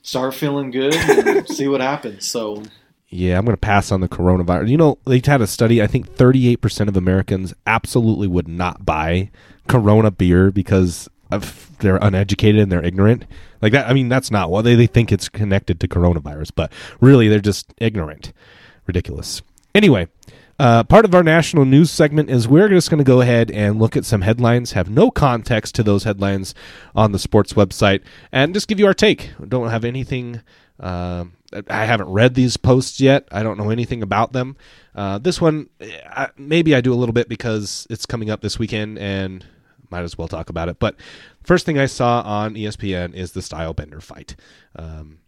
[0.02, 2.26] Start feeling good and see what happens.
[2.26, 2.64] So
[3.10, 4.70] Yeah, I'm going to pass on the coronavirus.
[4.70, 5.82] You know, they had a study.
[5.82, 9.30] I think 38% of Americans absolutely would not buy
[9.68, 13.26] Corona beer because of they're uneducated and they're ignorant.
[13.62, 13.90] Like that.
[13.90, 16.72] I mean, that's not what they, they think it's connected to coronavirus, but
[17.02, 18.32] really they're just ignorant.
[18.88, 19.42] Ridiculous.
[19.76, 20.08] Anyway,
[20.60, 23.80] uh, part of our national news segment is we're just going to go ahead and
[23.80, 26.54] look at some headlines, have no context to those headlines
[26.94, 28.02] on the sports website,
[28.32, 29.32] and just give you our take.
[29.48, 30.42] Don't have anything.
[30.80, 31.34] Um,
[31.70, 33.28] I haven't read these posts yet.
[33.32, 34.58] I don't know anything about them.
[34.94, 35.70] Uh, this one,
[36.06, 39.46] I, maybe I do a little bit because it's coming up this weekend and
[39.90, 40.78] might as well talk about it.
[40.78, 40.96] But
[41.42, 44.36] first thing I saw on ESPN is the Style Bender fight.
[44.76, 45.20] Um,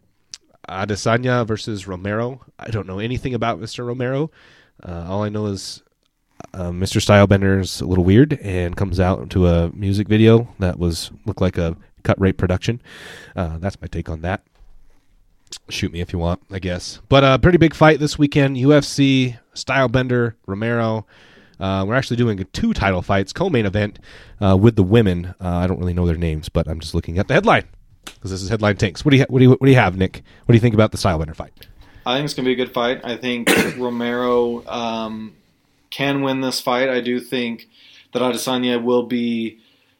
[0.70, 2.42] Adesanya versus Romero.
[2.60, 3.86] I don't know anything about Mr.
[3.86, 4.30] Romero.
[4.84, 5.84] Uh, all I know is
[6.54, 7.02] uh, Mr.
[7.02, 11.58] Stylebender's a little weird and comes out to a music video that was looked like
[11.58, 12.82] a cut rate production.
[13.36, 14.44] Uh, that's my take on that.
[15.70, 17.00] Shoot me if you want, I guess.
[17.10, 18.58] But a uh, pretty big fight this weekend.
[18.58, 21.06] UFC Stylebender Romero.
[21.60, 24.00] Uh, we're actually doing two title fights, co-main event
[24.40, 25.36] uh, with the women.
[25.40, 27.66] Uh, I don't really know their names, but I'm just looking at the headline
[28.06, 29.06] because this is headline tanks.
[29.06, 30.24] What do you what do you what do you have, Nick?
[30.46, 31.54] What do you think about the Stylebender fight?
[32.06, 33.02] I think it's going to be a good fight.
[33.04, 35.36] I think Romero um,
[35.90, 36.90] can win this fight.
[36.90, 37.68] I do think
[38.14, 39.60] that Adesanya will be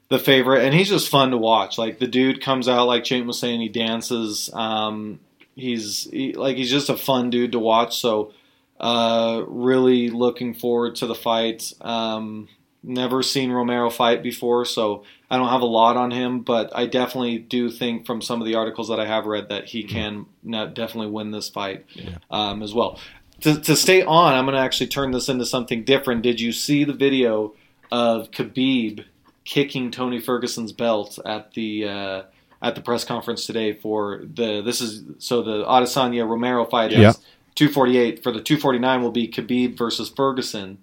[0.10, 1.78] the favorite, and he's just fun to watch.
[1.78, 4.50] Like the dude comes out, like Chayton was saying, he dances.
[4.54, 5.20] Um,
[5.56, 8.00] he's he, like he's just a fun dude to watch.
[8.00, 8.34] So
[8.80, 11.72] uh, really looking forward to the fight.
[11.82, 12.50] Um,
[12.84, 16.88] never seen Romero fight before, so I don't have a lot on him, but I
[16.88, 20.26] definitely do think from some of the articles that I have read that he can
[20.44, 21.86] not definitely win this fight
[22.32, 23.00] um, as well.
[23.42, 26.22] To, to stay on, I'm going to actually turn this into something different.
[26.22, 27.54] Did you see the video
[27.92, 29.06] of Khabib
[29.46, 32.22] kicking Tony Ferguson's belt at the uh,
[32.62, 37.10] at the press conference today for the this is so the Adesanya Romero fight Yeah.
[37.10, 37.18] is
[37.56, 40.78] 248 for the 249 will be Khabib versus Ferguson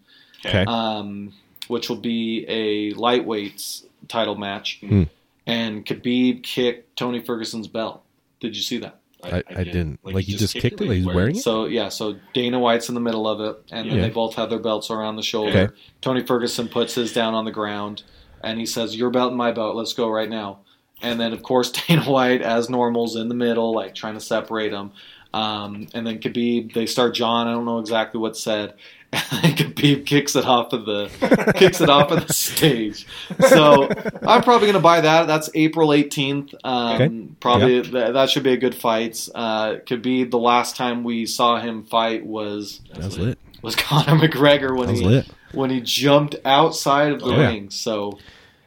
[0.44, 0.64] Okay.
[0.66, 1.32] um,
[1.68, 4.80] which will be a lightweights title match.
[4.80, 5.04] Hmm.
[5.46, 8.02] and Khabib kicked Tony Ferguson's belt.
[8.40, 9.00] Did you see that?
[9.22, 9.98] I, I didn't.
[10.04, 10.86] Like, he just kicked it.
[10.88, 11.40] Like he's wearing it.
[11.40, 14.02] So yeah, so Dana White's in the middle of it, and then Yeah.
[14.02, 15.58] they both have their belts around the shoulder.
[15.58, 15.74] Okay.
[16.00, 18.04] Tony Ferguson puts his down on the ground,
[18.44, 19.74] and he says, "Your belt and my belt.
[19.74, 20.60] Let's go right now."
[21.02, 24.70] And then of course Dana White, as normal's in the middle, like trying to separate
[24.70, 24.92] them.
[25.34, 27.48] Um, and then Khabib, they start John.
[27.48, 28.74] I don't know exactly what's said.
[29.30, 31.08] And Khabib kicks it off of the
[31.56, 33.06] kicks it off of the stage.
[33.48, 33.88] So
[34.26, 35.26] I'm probably going to buy that.
[35.26, 36.54] That's April 18th.
[36.64, 37.28] Um, Okay.
[37.40, 39.28] Probably th- that should be a good fight.
[39.34, 43.38] Uh, Khabib, the last time we saw him fight was was lit.
[43.62, 45.26] was Conor McGregor when he lit.
[45.52, 47.46] when he jumped outside of the Oh, yeah.
[47.48, 47.70] ring.
[47.70, 48.18] So,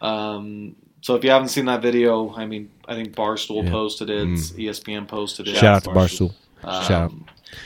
[0.01, 3.71] um, so if you haven't seen that video, I mean, I think Barstool Yeah.
[3.71, 4.27] posted it,
[4.57, 5.55] ESPN posted it.
[5.57, 6.33] Shout out to Barstool.
[6.63, 7.13] Um, shout out.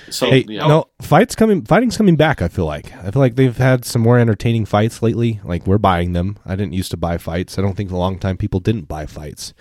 [0.09, 0.67] So hey, yeah.
[0.67, 1.63] no, fights coming.
[1.65, 2.41] Fighting's coming back.
[2.41, 2.93] I feel like.
[2.97, 5.39] I feel like they've had some more entertaining fights lately.
[5.43, 6.37] Like we're buying them.
[6.45, 7.57] I didn't used to buy fights.
[7.57, 9.53] I don't think a long time people didn't buy fights.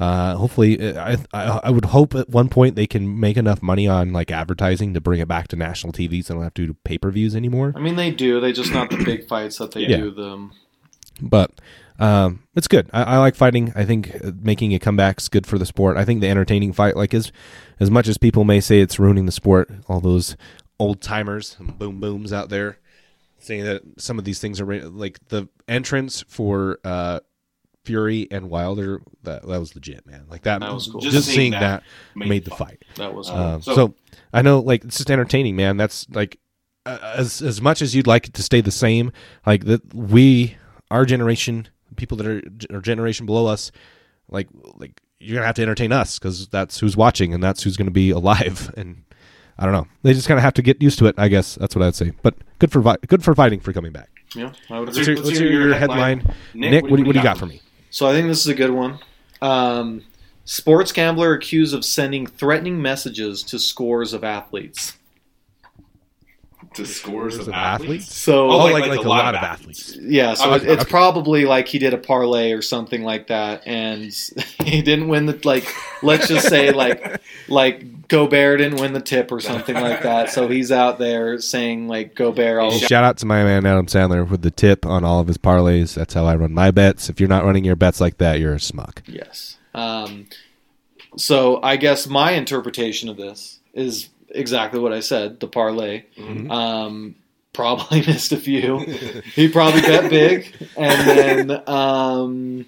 [0.00, 3.86] Uh, hopefully, I, I I would hope at one point they can make enough money
[3.86, 6.66] on like advertising to bring it back to national TV, so they don't have to
[6.66, 7.72] do pay per views anymore.
[7.76, 8.40] I mean, they do.
[8.40, 9.98] They just not the big fights that they Yeah.
[9.98, 10.10] do.
[10.10, 10.52] Them.
[11.22, 11.52] but
[11.98, 12.90] um, it's good.
[12.92, 13.72] I, I like fighting.
[13.76, 15.96] I think uh, making a comeback's good for the sport.
[15.96, 17.30] I think the entertaining fight, like as
[17.80, 20.36] as much as people may say it's ruining the sport, all those
[20.78, 22.78] old timers boom booms out there
[23.38, 27.20] saying that some of these things are like the entrance for uh,
[27.84, 29.02] Fury and Wilder.
[29.22, 30.24] That that was legit, man.
[30.28, 30.60] Like that.
[30.60, 31.00] That was cool.
[31.00, 31.82] Just, Just seeing that, that
[32.16, 32.58] made, the fun.
[32.68, 32.84] fight.
[32.96, 33.30] That was.
[33.30, 33.94] Um, so, So-
[34.32, 35.76] I know, like it's just entertaining, man.
[35.76, 36.38] That's like
[36.86, 39.12] uh, as as much as you'd like it to stay the same.
[39.46, 40.56] Like that, we,
[40.90, 43.70] our generation, people that are our generation below us,
[44.28, 47.76] like like you're gonna have to entertain us because that's who's watching and that's who's
[47.76, 48.72] gonna be alive.
[48.76, 49.04] And
[49.58, 51.14] I don't know, they just kind of have to get used to it.
[51.18, 52.12] I guess that's what I'd say.
[52.22, 54.08] But good for vi- good for fighting for coming back.
[54.34, 55.14] yeah, I would Let's What's agree.
[55.14, 56.36] your, Let's what's hear your, your headline, headline.
[56.54, 56.70] Nick?
[56.70, 57.60] Nick, what, do, what do you got for me?
[57.90, 58.98] So I think this is a good one.
[59.40, 60.02] Um,
[60.44, 64.96] sports gambler accused of sending threatening messages to scores of athletes.
[66.74, 68.12] To scores of Of athletes.
[68.14, 69.96] So Oh, like- like, like like, a a lot lot of of athletes.
[70.00, 70.66] Yeah, so Oh, okay.
[70.72, 74.12] it's probably like he did a parlay or something like that, and
[74.64, 75.66] he didn't win the like.
[76.02, 80.30] Let's just say like like Gobert didn't win the tip or something like that.
[80.30, 82.60] So he's out there saying like Gobert.
[82.60, 85.38] I'll, Shout out to my man Adam Sandler with the tip on all of his
[85.38, 85.94] parlays.
[85.94, 87.08] That's how I run my bets.
[87.08, 89.02] If you're not running your bets like that, you're a smuck.
[89.06, 89.58] yes.
[89.74, 90.26] Um,
[91.16, 95.40] so I guess my interpretation of this is exactly what I said.
[95.40, 96.04] The parlay.
[96.16, 96.50] Mm-hmm.
[96.50, 97.14] Um,
[97.52, 98.80] probably missed a few.
[99.34, 102.66] he probably bet big, and then um,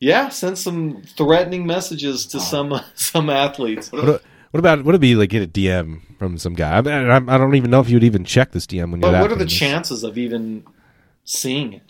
[0.00, 3.92] yeah, sent some threatening messages to some some athletes.
[3.92, 6.78] What, what about what would it be like get a DM from some guy?
[6.78, 9.12] I, mean, I, I don't even know if you'd even check this DM when you're.
[9.12, 9.52] But what are the famous.
[9.52, 10.64] chances of even
[11.24, 11.82] seeing it?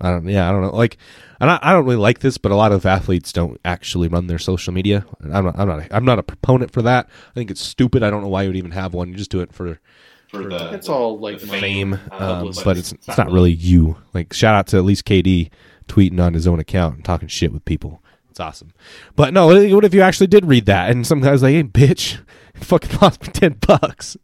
[0.00, 0.28] I don't.
[0.28, 0.74] Yeah, I don't know.
[0.74, 0.96] Like,
[1.40, 4.26] and I, I don't really like this, but a lot of athletes don't actually run
[4.26, 5.04] their social media.
[5.22, 5.58] I'm not.
[5.58, 5.86] I'm not.
[5.90, 7.08] I'm not a proponent for that.
[7.30, 8.02] I think it's stupid.
[8.02, 9.08] I don't know why you would even have one.
[9.08, 9.80] You just do it for
[10.28, 13.96] For the, It's all like the fame, um, but it's it's not really you.
[14.14, 15.50] Like, shout out to at least KD
[15.88, 18.02] tweeting on his own account and talking shit with people.
[18.30, 18.72] It's awesome.
[19.16, 21.64] But no, what what if you actually did read that and some guy's like, "Hey,
[21.64, 22.18] bitch,
[22.54, 24.16] you fucking lost me ten bucks."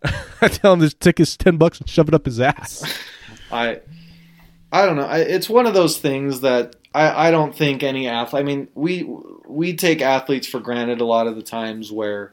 [0.40, 2.84] I tell him to take his ten bucks and shove it up his ass.
[3.50, 3.80] I
[4.72, 5.06] I don't know.
[5.06, 8.40] I, it's one of those things that I, I don't think any athlete.
[8.40, 9.08] I mean, we
[9.46, 12.32] we take athletes for granted a lot of the times where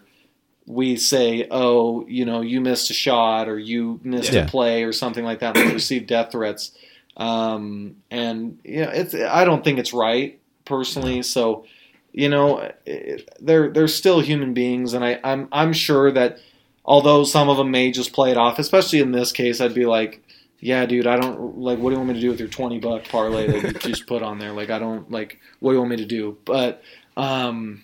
[0.65, 4.45] we say, "Oh, you know, you missed a shot or you missed Yeah.
[4.45, 6.71] a play or something like that," and we receive death threats.
[7.17, 11.21] Um, and you know, it's I don't think it's right personally.
[11.21, 11.65] So,
[12.11, 16.39] you know, it, they're they're still human beings, and I I'm I'm sure that
[16.83, 19.85] although some of them may just play it off, especially in this case, I'd be
[19.85, 20.22] like,
[20.63, 21.77] yeah, dude, I don't like.
[21.77, 24.07] What do you want me to do with your twenty buck parlay that you just
[24.07, 24.53] put on there?
[24.53, 25.41] Like, I don't like.
[25.59, 26.37] What do you want me to do?
[26.45, 26.81] But,
[27.17, 27.83] um,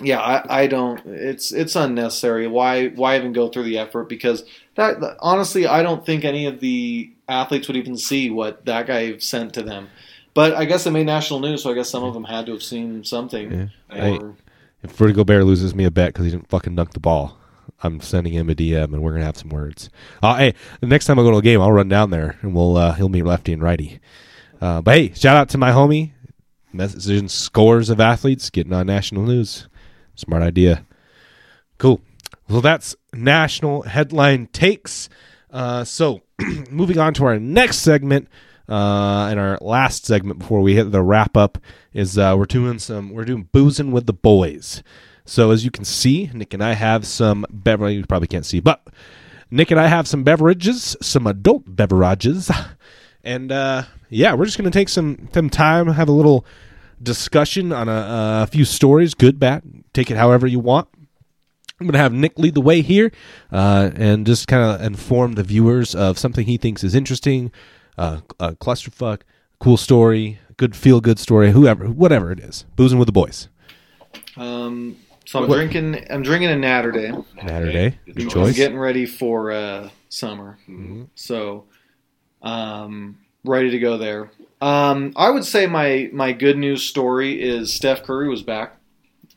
[0.00, 1.00] yeah, I, I don't.
[1.06, 2.48] It's it's unnecessary.
[2.48, 4.08] Why why even go through the effort?
[4.08, 8.88] Because that honestly, I don't think any of the athletes would even see what that
[8.88, 9.88] guy sent to them.
[10.34, 12.52] But I guess it made national news, so I guess some of them had to
[12.52, 13.70] have seen something.
[13.88, 14.34] Hey, Or-
[14.82, 17.37] if Rudy Gobert loses me a bet because he didn't fucking dunk the ball,
[17.82, 19.90] I'm sending him a DM and we're gonna have some words.
[20.22, 22.54] Uh, hey, the next time I go to a game, I'll run down there and
[22.54, 24.00] we'll uh, he'll meet lefty and righty.
[24.60, 26.12] Uh, but hey, shout out to my homie,
[26.74, 29.68] messaging scores of athletes getting on national news.
[30.16, 30.84] Smart idea.
[31.78, 32.00] Cool.
[32.48, 35.08] Well, that's national headline takes.
[35.50, 36.22] Uh, so,
[36.70, 38.28] moving on to our next segment,
[38.68, 41.58] uh, and our last segment before we hit the wrap up
[41.92, 44.82] is uh, we're doing some we're doing boozing with the boys.
[45.28, 47.96] So as you can see, Nick and I have some beverage.
[47.96, 48.86] You probably can't see, but
[49.50, 52.50] Nick and I have some beverages, some adult beverages,
[53.24, 56.46] and uh, yeah, we're just gonna take some some time, have a little
[57.02, 59.62] discussion on a, a few stories, good, bad,
[59.92, 60.88] take it however you want.
[61.80, 63.12] I'm going to have Nick lead the way here
[63.52, 67.52] uh, and just kind of inform the viewers of something he thinks is interesting,
[67.96, 69.20] uh, a clusterfuck,
[69.60, 72.64] cool story, good feel good story, whoever, whatever it is.
[72.74, 73.48] Boozing with the boys.
[74.36, 74.96] Um,
[75.28, 76.06] so I'm What- drinking.
[76.08, 77.12] I'm drinking a Natter Day.
[77.46, 80.58] Saturday, Good good I'm getting ready for uh, summer,
[81.14, 81.64] so
[82.40, 84.30] um, ready to go there.
[84.62, 88.76] Um, I would say my my good news story is Steph Curry was back.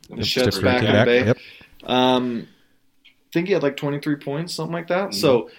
[0.09, 1.25] The Yep, Steph back in the Bay.
[1.25, 1.37] Yep.
[1.83, 2.47] Um,
[3.05, 5.13] I think he had like 23 points, something like that.
[5.13, 5.49] So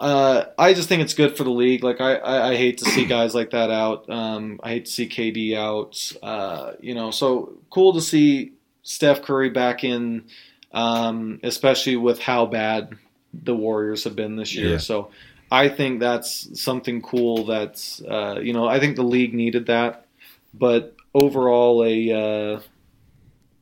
[0.00, 1.84] uh, I just think it's good for the league.
[1.84, 4.08] Like I, I, I hate to see guys like that out.
[4.10, 6.12] Um, I hate to see KD out.
[6.22, 8.53] Uh, you know, so cool to see
[8.84, 10.26] Steph Curry back in,
[10.72, 12.90] um, especially with how bad
[13.32, 14.72] the Warriors have been this year.
[14.72, 14.78] Yeah.
[14.78, 15.10] So
[15.50, 17.46] I think that's something cool.
[17.46, 20.06] That's uh, you know I think the league needed that,
[20.52, 22.60] but overall a uh,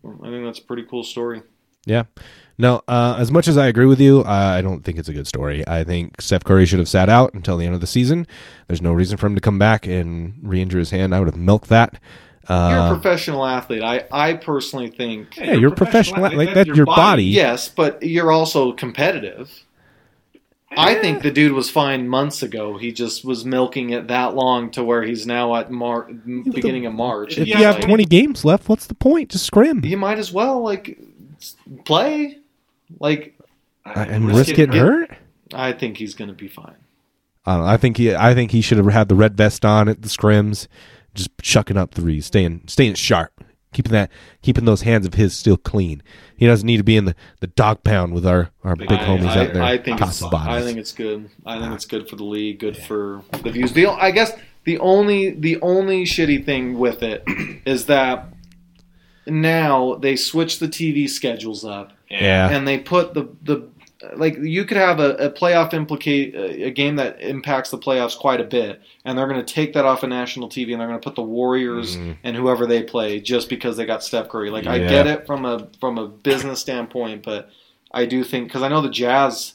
[0.05, 1.43] I think that's a pretty cool story.
[1.87, 2.05] Yeah.
[2.59, 5.13] No, uh, as much as I agree with you, I I don't think it's a
[5.13, 5.67] good story.
[5.67, 8.27] I think Steph Curry should have sat out until the end of the season.
[8.69, 11.15] There's no reason for him to come back and re-injure his hand.
[11.15, 11.99] I would have milked that.
[12.49, 13.83] You're a Uh, professional athlete.
[13.83, 16.23] I, I personally think yeah, you're a professional.
[16.23, 17.25] Like, like that's your body.
[17.25, 19.51] yes, but you're also competitive.
[20.75, 22.79] I think the dude was fine months ago.
[22.79, 26.11] He just was milking it that long to where he's now at Mar-
[26.51, 27.37] beginning of March.
[27.37, 29.29] If you have like, 20 games left, what's the point?
[29.31, 30.99] Just scrim you might as well like
[31.85, 32.39] play.
[32.99, 33.35] Like
[33.85, 35.11] and risk getting get- hurt.
[35.55, 36.75] I think he's going to be fine.
[37.45, 37.71] I don't know.
[37.71, 38.15] I think he.
[38.15, 40.69] I think he should have had the red vest on at the scrims,
[41.15, 44.11] just chucking up threes, staying staying sharp, keeping that
[44.43, 46.03] keeping those hands of his still clean.
[46.37, 48.97] He doesn't need to be in the, the dog pound with our, our big I,
[48.97, 49.63] homies I, out there.
[49.63, 50.63] I think it's, bodies.
[50.63, 51.31] I think it's good.
[51.47, 53.73] I think it's good for the league, good for the views.
[53.73, 54.33] The, I guess
[54.65, 57.23] the only the only shitty thing with it
[57.67, 58.29] is that
[59.27, 62.51] now they switch the TV schedules up yeah.
[62.51, 63.69] and they put the the
[64.17, 68.41] like you could have a, a playoff implicate a game that impacts the playoffs quite
[68.41, 71.01] a bit, and they're going to take that off of national TV and they're going
[71.01, 72.17] to put the Warriors Mhm.
[72.25, 74.51] and whoever they play just because they got Steph Curry.
[74.51, 77.51] Like I get it from a from a business standpoint, but
[77.93, 79.55] I do think because I know the Jazz.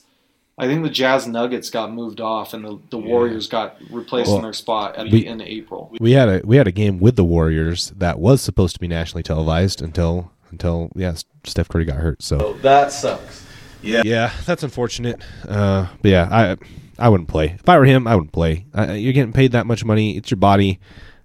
[0.60, 3.06] I think the Jazz Nuggets got moved off, and the, the Yeah.
[3.06, 5.94] Warriors got replaced Well, in their spot at we- the end of April.
[6.00, 8.88] we had a we had a game with the Warriors that was supposed to be
[8.88, 12.22] nationally televised until until yeah Steph Curry got hurt.
[12.22, 13.44] So that sucks.
[13.82, 14.02] Yeah.
[14.04, 15.22] yeah, that's unfortunate.
[15.46, 16.56] Uh, but yeah, I
[16.98, 18.06] I wouldn't play if I were him.
[18.06, 18.66] I wouldn't play.
[18.76, 20.16] Uh, you're getting paid that much money.
[20.16, 20.80] It's your body,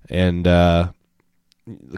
[0.10, 0.92] and uh,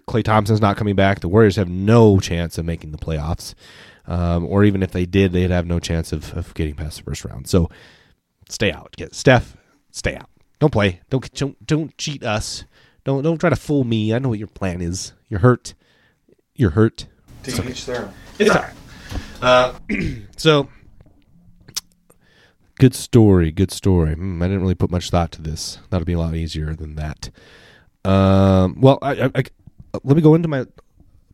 [0.07, 1.19] Klay Thompson's not coming back.
[1.19, 3.53] The Warriors have no chance of making the playoffs,
[4.07, 7.03] um, or even if they did, they'd have no chance of, of getting past the
[7.03, 7.47] first round.
[7.47, 7.69] So
[8.49, 8.93] stay out.
[8.95, 9.57] Get Steph.
[9.91, 10.29] Stay out.
[10.59, 11.01] Don't play.
[11.09, 12.63] Don't don't don't cheat us.
[13.03, 14.13] Don't don't try to fool me.
[14.13, 15.13] I know what your plan is.
[15.29, 15.73] You're hurt.
[16.55, 17.07] You're hurt.
[17.43, 18.13] To each their own.
[18.39, 18.73] It's all right.
[19.41, 19.73] Uh,
[20.37, 20.69] so,
[22.79, 23.51] good story.
[23.51, 24.15] Good story.
[24.15, 25.79] Hmm, I didn't really put much thought to this.
[25.89, 27.29] That'll be a lot easier than that.
[28.03, 29.43] Um, well, I, I, I,
[30.03, 30.65] let me go into my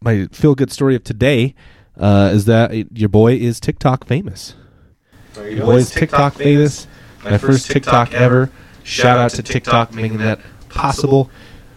[0.02, 1.56] my feel good story of today.
[1.98, 4.56] Uh, is that your boy is TikTok famous?
[5.34, 6.88] There you Your boy is TikTok famous.
[7.24, 8.50] My first TikTok ever.
[8.84, 11.30] Shout out to TikTok making that possible.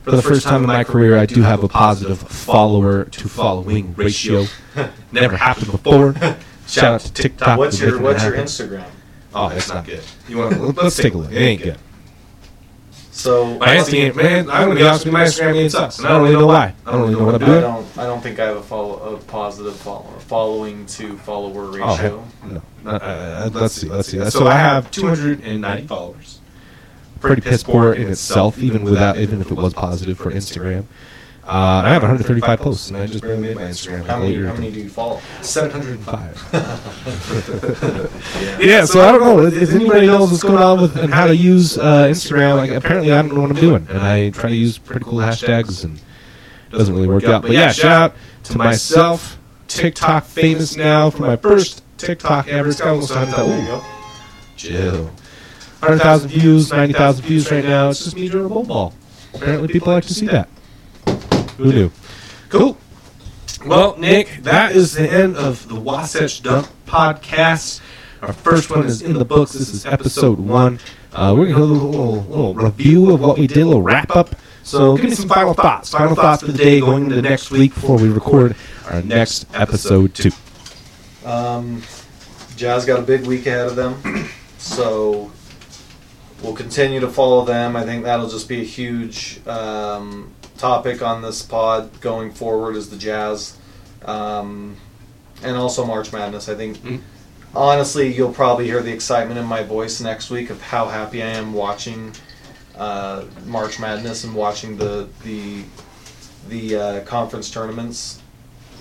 [0.04, 3.94] For the first time in my career, I do have a positive follower to following
[3.94, 4.44] ratio.
[5.12, 6.14] Never happened before.
[6.66, 7.58] Shout out to TikTok.
[7.58, 8.68] What's for your making What's that your.
[8.68, 8.86] Instagram?
[9.34, 10.02] Oh, that's not good.
[10.28, 10.76] You want?
[10.76, 11.32] Let's take a look.
[11.32, 11.78] It ain't good.
[13.12, 14.50] So My Instagram, man.
[14.50, 15.18] I'm gonna be honest with you.
[15.18, 16.74] My Instagram game sucks, and I don't really know why.
[16.86, 17.98] I don't really know what I'm I don't.
[17.98, 22.24] I don't think I have a follow a positive follower, following to follower Oh, ratio.
[22.42, 22.62] heck, no.
[22.84, 23.88] Uh, uh, let's see.
[23.88, 24.22] Let's see.
[24.30, 26.40] So I have 290 followers.
[27.26, 30.86] Pretty piss poor in itself, even without, even if it was positive for Instagram.
[31.46, 34.06] Uh, I have 135 posts, and I just barely made my Instagram.
[34.06, 34.42] How many?
[34.42, 35.20] How many do you follow?
[35.42, 36.48] 705.
[38.62, 41.36] yeah, so I don't know if anybody knows what's going on with and how to
[41.36, 42.56] use uh, Instagram.
[42.56, 45.18] Like, apparently, I don't know what I'm doing, and I try to use pretty cool
[45.18, 47.42] hashtags, and it doesn't really work out.
[47.42, 52.70] But yeah, shout out to myself, TikTok famous now for my first TikTok ever.
[52.70, 53.68] It's got almost 100,000.
[53.68, 53.82] Ooh,
[54.56, 55.10] Chill.
[55.80, 57.90] 100,000 views, 90,000 views right now.
[57.90, 58.94] It's just me doing a bowl ball.
[59.34, 60.48] Apparently, people like to see that.
[61.58, 61.90] Who knew?
[62.48, 62.76] Cool.
[63.66, 67.80] Well, Nick, that is the end of the Wasatch Dunk podcast.
[68.22, 69.52] Our first one is in the books.
[69.52, 70.78] This is episode one.
[71.12, 73.66] Uh, we're going to do a little, little, little review of what we did, a
[73.66, 74.34] little wrap up.
[74.62, 75.90] So, give me some final thoughts.
[75.90, 78.56] Final thoughts for the day going into next week before we record
[78.90, 80.30] our next episode two.
[81.24, 81.82] Um,
[82.56, 85.30] Jazz got a big week ahead of them, so
[86.44, 87.74] we'll continue to follow them.
[87.74, 92.90] I think that'll just be a huge um, topic on this pod going forward is
[92.90, 93.56] the Jazz,
[94.04, 94.76] um,
[95.42, 96.48] and also March Madness.
[96.48, 97.00] I think Mhm.
[97.54, 101.28] honestly, you'll probably hear the excitement in my voice next week of how happy I
[101.30, 102.12] am watching
[102.76, 105.62] uh, March Madness and watching the the
[106.48, 108.18] the uh, conference tournaments.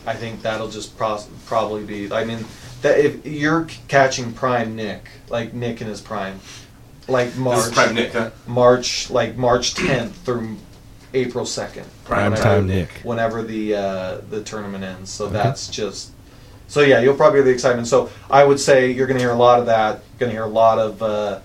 [0.06, 2.12] I think that'll just pros- probably be.
[2.12, 2.44] I mean,
[2.82, 6.42] that if you're catching prime Nick, like Nick in his prime,
[7.08, 8.30] like This March, is Prime Nick, huh?
[8.48, 10.56] March, like March 10th through
[11.14, 11.86] April 2nd.
[12.06, 12.90] Prime whenever- time Nick.
[13.04, 16.12] Whenever the uh, the tournament ends, so that's just.
[16.68, 17.88] So yeah, you'll probably hear the excitement.
[17.88, 20.02] So I would say you're going to hear a lot of that.
[20.14, 21.40] You're Going to hear a lot of uh,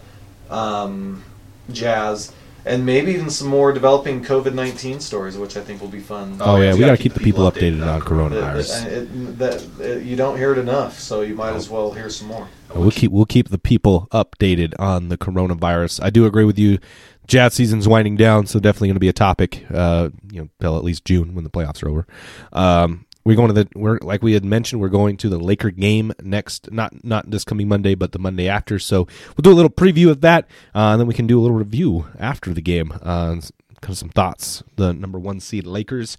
[0.48, 1.22] um,
[1.70, 2.32] jazz,
[2.64, 6.38] and maybe even some more developing COVID nineteen stories, which I think will be fun.
[6.40, 8.84] Oh, yeah, we gotta got keep the people updated on coronavirus.
[8.84, 12.08] the- it- that- it- you don't hear it enough, so you might as well hear
[12.08, 12.48] some more.
[12.74, 16.02] We'll keep we'll keep the people updated on the coronavirus.
[16.02, 16.78] I do agree with you.
[17.26, 19.66] Jazz season's winding down, so definitely going to be a topic.
[19.72, 22.06] Uh, you know, till at least June when the playoffs are over.
[22.52, 25.70] Um, we're going to the we're like we had mentioned we're going to the Laker
[25.70, 28.78] game next not not this coming Monday but the Monday after.
[28.78, 29.06] So
[29.36, 31.56] we'll do a little preview of that, uh, and then we can do a little
[31.56, 32.92] review after the game.
[33.02, 33.40] Uh,
[33.80, 34.62] kind of some thoughts.
[34.76, 36.16] The number one seed Lakers.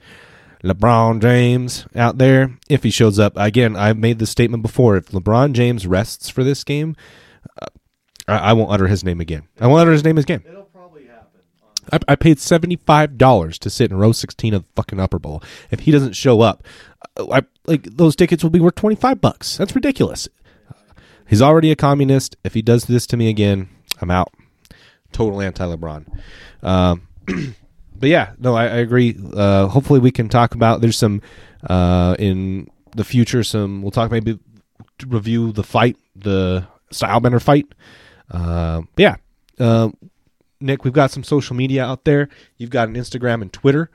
[0.64, 4.98] LeBron James out there, if he shows up again, I've made this statement before.
[4.98, 6.96] If LeBron James rests for this game,
[7.62, 7.68] uh,
[8.28, 9.48] I, I won't utter his name again.
[9.60, 10.44] I won't utter his name again.
[10.46, 11.42] It'll probably happen.
[11.92, 15.20] I, I paid seventy five dollars to sit in row sixteen of the fucking Upper
[15.20, 15.42] Bowl.
[15.72, 16.64] If he doesn't show up,
[17.18, 19.58] uh, I, like those tickets will be worth twenty five bucks.
[19.58, 20.28] That's ridiculous.
[21.26, 22.36] He's already a communist.
[22.44, 23.70] If he does this to me again,
[24.02, 24.34] I'm out.
[25.12, 26.06] Total anti LeBron.
[26.64, 27.08] Um,
[28.00, 29.18] but yeah, no, I, I agree.
[29.34, 30.82] Uh, hopefully, we can talk about.
[30.82, 31.22] There's some
[31.70, 33.44] uh, in the future.
[33.44, 34.40] Some we'll talk maybe
[35.00, 37.68] to review the fight, the Stylebender fight.
[38.32, 39.16] Uh, yeah,
[39.60, 39.90] uh,
[40.62, 42.30] Nick, we've got some social media out there.
[42.58, 43.90] You've got an Instagram and Twitter.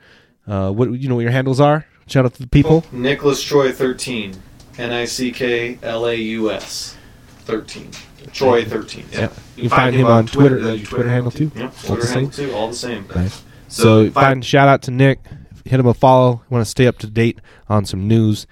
[0.47, 1.87] Uh, what you know what your handles are?
[2.07, 2.85] Shout out to the people.
[2.93, 4.35] Nicklaus Troy thirteen,
[4.79, 6.97] N I C K L A U S,
[7.41, 7.91] thirteen.
[8.33, 9.05] Troy thirteen.
[9.13, 9.31] Yeah.
[9.57, 10.59] You can find him on Twitter.
[10.59, 11.51] Uh, your Twitter handle too.
[11.57, 12.15] All the Twitter same.
[12.15, 12.55] handle too.
[12.55, 13.07] All the same.
[13.15, 13.43] Nice.
[13.75, 15.20] So, find shout out to Nick.
[15.64, 16.43] Hit him a follow.
[16.51, 18.47] Want to stay up to date on some news.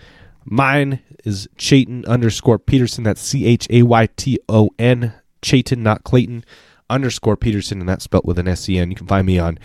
[0.45, 3.05] Mine is Chayton underscore Peterson.
[3.05, 5.14] That's C H A Y T O N.
[5.43, 6.45] Chayton, not Clayton.
[6.91, 8.91] Underscore Peterson, and that's spelled with an S E N.
[8.91, 9.59] You can find me on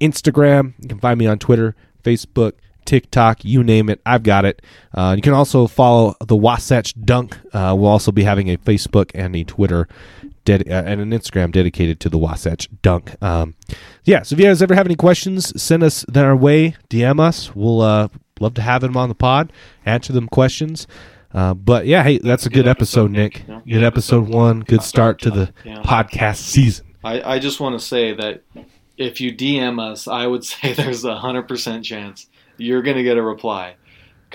[0.00, 0.74] Instagram.
[0.80, 2.52] You can find me on Twitter, Facebook,
[2.84, 4.00] TikTok, you name it.
[4.04, 4.62] I've got it.
[4.92, 7.36] Uh, you can also follow the Wasatch Dunk.
[7.52, 9.88] Uh, we'll also be having a Facebook and a Twitter
[10.44, 13.14] ded- uh, and an Instagram dedicated to the Wasatch Dunk.
[13.22, 13.54] Um,
[14.04, 17.20] yeah, so if you guys ever have any questions, send us then our way, DM
[17.20, 17.54] us.
[17.54, 18.08] We'll uh,
[18.40, 19.52] love to have them on the pod,
[19.86, 20.86] answer them questions.
[21.32, 23.44] Uh, but yeah, hey, that's a good episode, Nick.
[23.48, 23.60] Yeah.
[23.66, 24.60] Good episode one.
[24.60, 25.82] Good start to the Yeah.
[25.82, 26.86] podcast season.
[27.02, 28.42] I, I just want to say that
[28.96, 33.16] if you DM us, I would say there's a hundred percent chance you're gonna get
[33.16, 33.74] a reply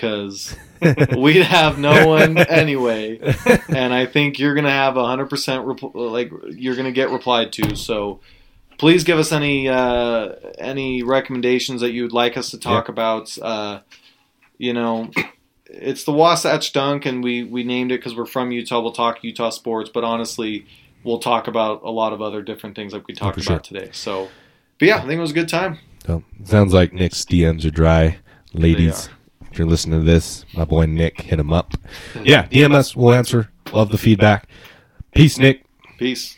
[0.00, 0.56] because
[1.16, 3.18] we'd have no one anyway,
[3.68, 7.76] and I think you're gonna have a hundred percent like you're gonna get replied to.
[7.76, 8.20] So
[8.78, 13.36] please give us any uh, any recommendations that you'd like us to talk about.
[13.38, 13.80] Uh,
[14.58, 15.10] you know.
[15.72, 18.80] It's the Wasatch Dunk, and we, we named it because we're from Utah.
[18.80, 20.66] We'll talk Utah sports, but honestly,
[21.04, 23.90] we'll talk about a lot of other different things like we talked for about today.
[23.92, 24.30] So,
[24.80, 25.78] but yeah, I think it was a good time.
[26.04, 28.18] So, sounds like Nick's DMs are dry.
[28.52, 29.08] Ladies,
[29.50, 31.74] if you're listening to this, my boy Nick, hit him up.
[32.22, 32.94] Yeah, DMS.
[32.94, 33.50] We'll answer.
[33.72, 34.48] Love the feedback.
[35.14, 35.64] Peace, Nick.
[35.98, 36.36] Peace.